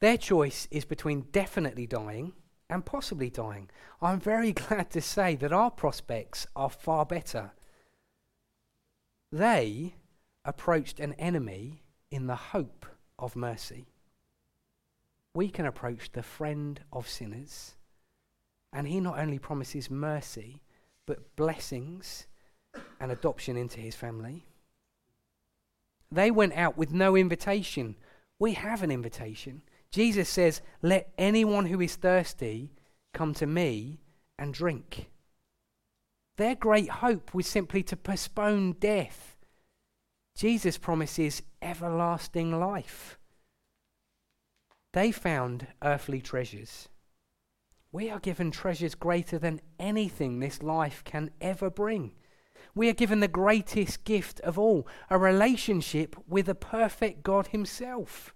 Their 0.00 0.16
choice 0.16 0.68
is 0.70 0.84
between 0.84 1.26
definitely 1.32 1.86
dying 1.86 2.32
and 2.70 2.84
possibly 2.84 3.30
dying. 3.30 3.68
I'm 4.00 4.20
very 4.20 4.52
glad 4.66 4.90
to 4.90 5.00
say 5.00 5.34
that 5.36 5.52
our 5.52 5.70
prospects 5.70 6.46
are 6.54 6.70
far 6.70 7.04
better. 7.04 7.52
They 9.32 9.94
approached 10.44 11.00
an 11.00 11.14
enemy 11.14 11.82
in 12.10 12.26
the 12.26 12.36
hope 12.36 12.86
of 13.18 13.36
mercy. 13.36 13.86
We 15.34 15.48
can 15.50 15.66
approach 15.66 16.12
the 16.12 16.22
friend 16.22 16.80
of 16.92 17.08
sinners, 17.08 17.74
and 18.72 18.88
he 18.88 19.00
not 19.00 19.18
only 19.18 19.38
promises 19.38 19.90
mercy, 19.90 20.62
but 21.06 21.36
blessings 21.36 22.26
and 23.00 23.10
adoption 23.10 23.56
into 23.56 23.80
his 23.80 23.94
family. 23.94 24.46
They 26.10 26.30
went 26.30 26.54
out 26.54 26.78
with 26.78 26.92
no 26.92 27.16
invitation. 27.16 27.96
We 28.38 28.54
have 28.54 28.82
an 28.82 28.90
invitation. 28.90 29.62
Jesus 29.92 30.28
says, 30.28 30.60
Let 30.82 31.12
anyone 31.16 31.66
who 31.66 31.80
is 31.80 31.96
thirsty 31.96 32.72
come 33.14 33.34
to 33.34 33.46
me 33.46 34.00
and 34.38 34.52
drink. 34.52 35.10
Their 36.36 36.54
great 36.54 36.88
hope 36.88 37.34
was 37.34 37.46
simply 37.46 37.82
to 37.84 37.96
postpone 37.96 38.74
death. 38.74 39.36
Jesus 40.36 40.78
promises 40.78 41.42
everlasting 41.60 42.58
life. 42.60 43.18
They 44.92 45.10
found 45.10 45.66
earthly 45.82 46.20
treasures. 46.20 46.88
We 47.90 48.10
are 48.10 48.20
given 48.20 48.50
treasures 48.50 48.94
greater 48.94 49.38
than 49.38 49.60
anything 49.78 50.38
this 50.38 50.62
life 50.62 51.02
can 51.04 51.30
ever 51.40 51.70
bring. 51.70 52.12
We 52.74 52.88
are 52.88 52.94
given 52.94 53.20
the 53.20 53.28
greatest 53.28 54.04
gift 54.04 54.40
of 54.40 54.58
all 54.58 54.86
a 55.10 55.18
relationship 55.18 56.14
with 56.28 56.48
a 56.48 56.54
perfect 56.54 57.22
God 57.22 57.48
Himself. 57.48 58.32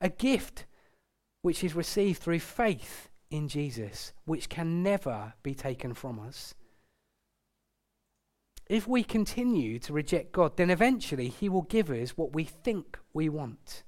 A 0.00 0.08
gift 0.08 0.64
which 1.42 1.64
is 1.64 1.74
received 1.74 2.20
through 2.20 2.40
faith 2.40 3.08
in 3.30 3.48
Jesus, 3.48 4.12
which 4.24 4.48
can 4.48 4.82
never 4.82 5.34
be 5.42 5.54
taken 5.54 5.94
from 5.94 6.18
us. 6.20 6.54
If 8.68 8.86
we 8.86 9.02
continue 9.02 9.78
to 9.80 9.92
reject 9.92 10.32
God, 10.32 10.56
then 10.56 10.70
eventually 10.70 11.28
He 11.28 11.48
will 11.48 11.62
give 11.62 11.90
us 11.90 12.10
what 12.10 12.32
we 12.32 12.44
think 12.44 12.98
we 13.12 13.28
want. 13.28 13.82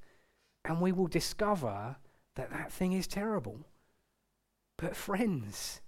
And 0.64 0.80
we 0.80 0.92
will 0.92 1.06
discover 1.06 1.96
that 2.36 2.50
that 2.50 2.72
thing 2.72 2.92
is 2.92 3.06
terrible. 3.06 3.66
But, 4.78 4.96
friends, 4.96 5.80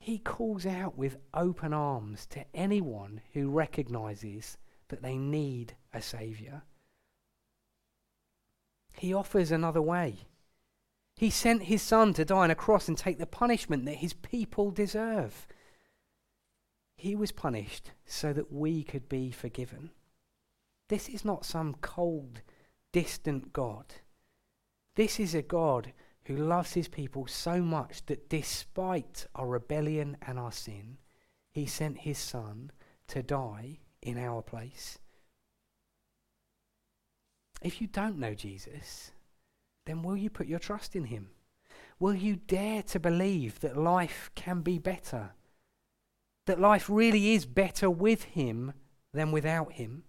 He 0.00 0.18
calls 0.18 0.66
out 0.66 0.96
with 0.98 1.18
open 1.34 1.72
arms 1.72 2.26
to 2.26 2.44
anyone 2.54 3.20
who 3.32 3.50
recognizes 3.50 4.58
that 4.88 5.02
they 5.02 5.16
need 5.16 5.76
a 5.92 6.02
Saviour. 6.02 6.62
He 8.98 9.12
offers 9.12 9.50
another 9.50 9.82
way. 9.82 10.26
He 11.16 11.30
sent 11.30 11.64
his 11.64 11.80
son 11.80 12.12
to 12.14 12.24
die 12.24 12.36
on 12.36 12.50
a 12.50 12.54
cross 12.54 12.88
and 12.88 12.98
take 12.98 13.18
the 13.18 13.26
punishment 13.26 13.86
that 13.86 13.96
his 13.96 14.12
people 14.12 14.70
deserve. 14.70 15.46
He 16.96 17.16
was 17.16 17.32
punished 17.32 17.92
so 18.04 18.32
that 18.32 18.52
we 18.52 18.82
could 18.82 19.08
be 19.08 19.30
forgiven. 19.30 19.90
This 20.88 21.08
is 21.08 21.24
not 21.24 21.46
some 21.46 21.74
cold, 21.80 22.42
distant 22.92 23.52
God. 23.52 23.86
This 24.94 25.18
is 25.18 25.34
a 25.34 25.42
God 25.42 25.92
who 26.24 26.36
loves 26.36 26.74
his 26.74 26.88
people 26.88 27.26
so 27.26 27.62
much 27.62 28.04
that 28.06 28.28
despite 28.28 29.26
our 29.34 29.46
rebellion 29.46 30.16
and 30.22 30.38
our 30.38 30.52
sin, 30.52 30.98
he 31.50 31.66
sent 31.66 31.98
his 31.98 32.18
son 32.18 32.70
to 33.08 33.22
die 33.22 33.78
in 34.02 34.18
our 34.18 34.42
place. 34.42 34.98
If 37.62 37.80
you 37.80 37.86
don't 37.86 38.18
know 38.18 38.34
Jesus, 38.34 39.12
then 39.86 40.02
will 40.02 40.16
you 40.16 40.28
put 40.28 40.46
your 40.46 40.58
trust 40.58 40.94
in 40.94 41.04
him? 41.04 41.30
Will 41.98 42.14
you 42.14 42.36
dare 42.36 42.82
to 42.82 43.00
believe 43.00 43.60
that 43.60 43.76
life 43.76 44.30
can 44.34 44.60
be 44.60 44.78
better? 44.78 45.30
That 46.46 46.60
life 46.60 46.90
really 46.90 47.32
is 47.32 47.46
better 47.46 47.88
with 47.88 48.24
him 48.24 48.74
than 49.14 49.32
without 49.32 49.72
him? 49.72 50.04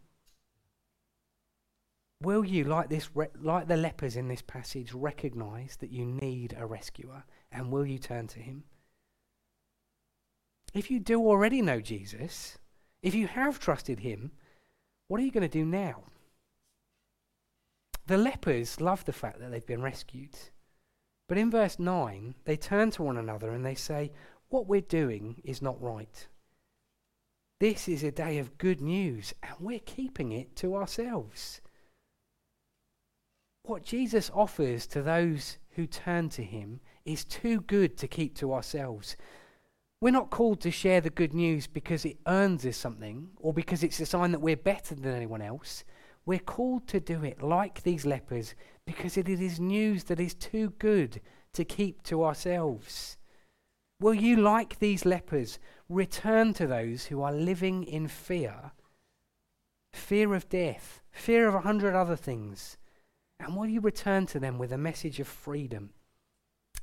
Will 2.21 2.43
you, 2.43 2.63
like, 2.63 2.89
this, 2.89 3.09
like 3.39 3.67
the 3.67 3.77
lepers 3.77 4.17
in 4.17 4.27
this 4.27 4.41
passage, 4.41 4.91
recognize 4.91 5.77
that 5.77 5.91
you 5.91 6.03
need 6.03 6.55
a 6.57 6.65
rescuer? 6.65 7.23
And 7.51 7.71
will 7.71 7.85
you 7.85 7.99
turn 7.99 8.27
to 8.27 8.39
him? 8.39 8.63
If 10.73 10.91
you 10.91 10.99
do 10.99 11.21
already 11.21 11.61
know 11.61 11.79
Jesus, 11.79 12.57
if 13.01 13.13
you 13.13 13.27
have 13.27 13.59
trusted 13.59 13.99
him, 13.99 14.31
what 15.07 15.21
are 15.21 15.23
you 15.23 15.31
going 15.31 15.47
to 15.47 15.47
do 15.47 15.63
now? 15.63 16.03
The 18.07 18.17
lepers 18.17 18.79
love 18.79 19.03
the 19.03 19.11
fact 19.11 19.39
that 19.39 19.51
they've 19.51 19.65
been 19.65 19.81
rescued. 19.81 20.35
But 21.27 21.37
in 21.37 21.51
verse 21.51 21.77
9, 21.77 22.35
they 22.45 22.55
turn 22.55 22.89
to 22.91 23.03
one 23.03 23.17
another 23.17 23.51
and 23.51 23.65
they 23.65 23.75
say, 23.75 24.13
What 24.47 24.65
we're 24.65 24.79
doing 24.79 25.41
is 25.43 25.61
not 25.61 25.81
right. 25.81 26.27
This 27.59 27.89
is 27.89 28.03
a 28.03 28.11
day 28.11 28.37
of 28.37 28.57
good 28.57 28.79
news, 28.79 29.33
and 29.43 29.55
we're 29.59 29.79
keeping 29.79 30.31
it 30.31 30.55
to 30.57 30.75
ourselves. 30.75 31.59
What 33.63 33.83
Jesus 33.83 34.31
offers 34.33 34.87
to 34.87 35.01
those 35.01 35.57
who 35.71 35.85
turn 35.85 36.29
to 36.29 36.43
him 36.43 36.79
is 37.03 37.25
too 37.25 37.59
good 37.59 37.97
to 37.97 38.07
keep 38.07 38.35
to 38.35 38.53
ourselves. 38.53 39.17
We're 39.99 40.11
not 40.11 40.29
called 40.29 40.61
to 40.61 40.71
share 40.71 41.01
the 41.01 41.09
good 41.09 41.33
news 41.33 41.67
because 41.67 42.05
it 42.05 42.19
earns 42.25 42.65
us 42.65 42.77
something 42.77 43.31
or 43.37 43.51
because 43.51 43.83
it's 43.83 43.99
a 43.99 44.05
sign 44.05 44.31
that 44.31 44.39
we're 44.39 44.55
better 44.55 44.95
than 44.95 45.13
anyone 45.13 45.41
else. 45.41 45.83
We're 46.27 46.39
called 46.39 46.89
to 46.89 46.99
do 46.99 47.23
it 47.23 47.41
like 47.41 47.83
these 47.83 48.05
lepers 48.05 48.53
because 48.85 49.15
it 49.15 49.29
is 49.29 49.61
news 49.61 50.03
that 50.03 50.19
is 50.19 50.33
too 50.33 50.71
good 50.77 51.21
to 51.53 51.63
keep 51.63 52.03
to 52.03 52.25
ourselves. 52.25 53.15
Will 54.01 54.13
you, 54.13 54.35
like 54.35 54.79
these 54.79 55.05
lepers, 55.05 55.57
return 55.87 56.53
to 56.55 56.67
those 56.67 57.05
who 57.05 57.21
are 57.21 57.31
living 57.31 57.85
in 57.85 58.09
fear? 58.09 58.71
Fear 59.93 60.35
of 60.35 60.49
death, 60.49 61.01
fear 61.11 61.47
of 61.47 61.55
a 61.55 61.61
hundred 61.61 61.95
other 61.95 62.17
things. 62.17 62.77
And 63.39 63.55
will 63.55 63.67
you 63.67 63.79
return 63.79 64.25
to 64.25 64.39
them 64.39 64.57
with 64.57 64.73
a 64.73 64.77
message 64.77 65.21
of 65.21 65.29
freedom, 65.29 65.91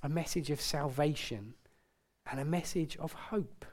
a 0.02 0.08
message 0.08 0.50
of 0.50 0.58
salvation, 0.58 1.52
and 2.30 2.40
a 2.40 2.46
message 2.46 2.96
of 2.96 3.12
hope? 3.12 3.66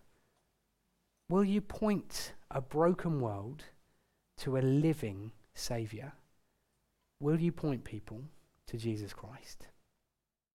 Will 1.30 1.46
you 1.46 1.62
point 1.62 2.34
a 2.52 2.60
broken 2.60 3.22
world 3.22 3.64
to 4.40 4.58
a 4.58 4.60
living 4.60 5.32
Saviour, 5.54 6.14
will 7.20 7.40
you 7.40 7.52
point 7.52 7.84
people 7.84 8.24
to 8.68 8.78
Jesus 8.78 9.14
Christ? 9.14 9.68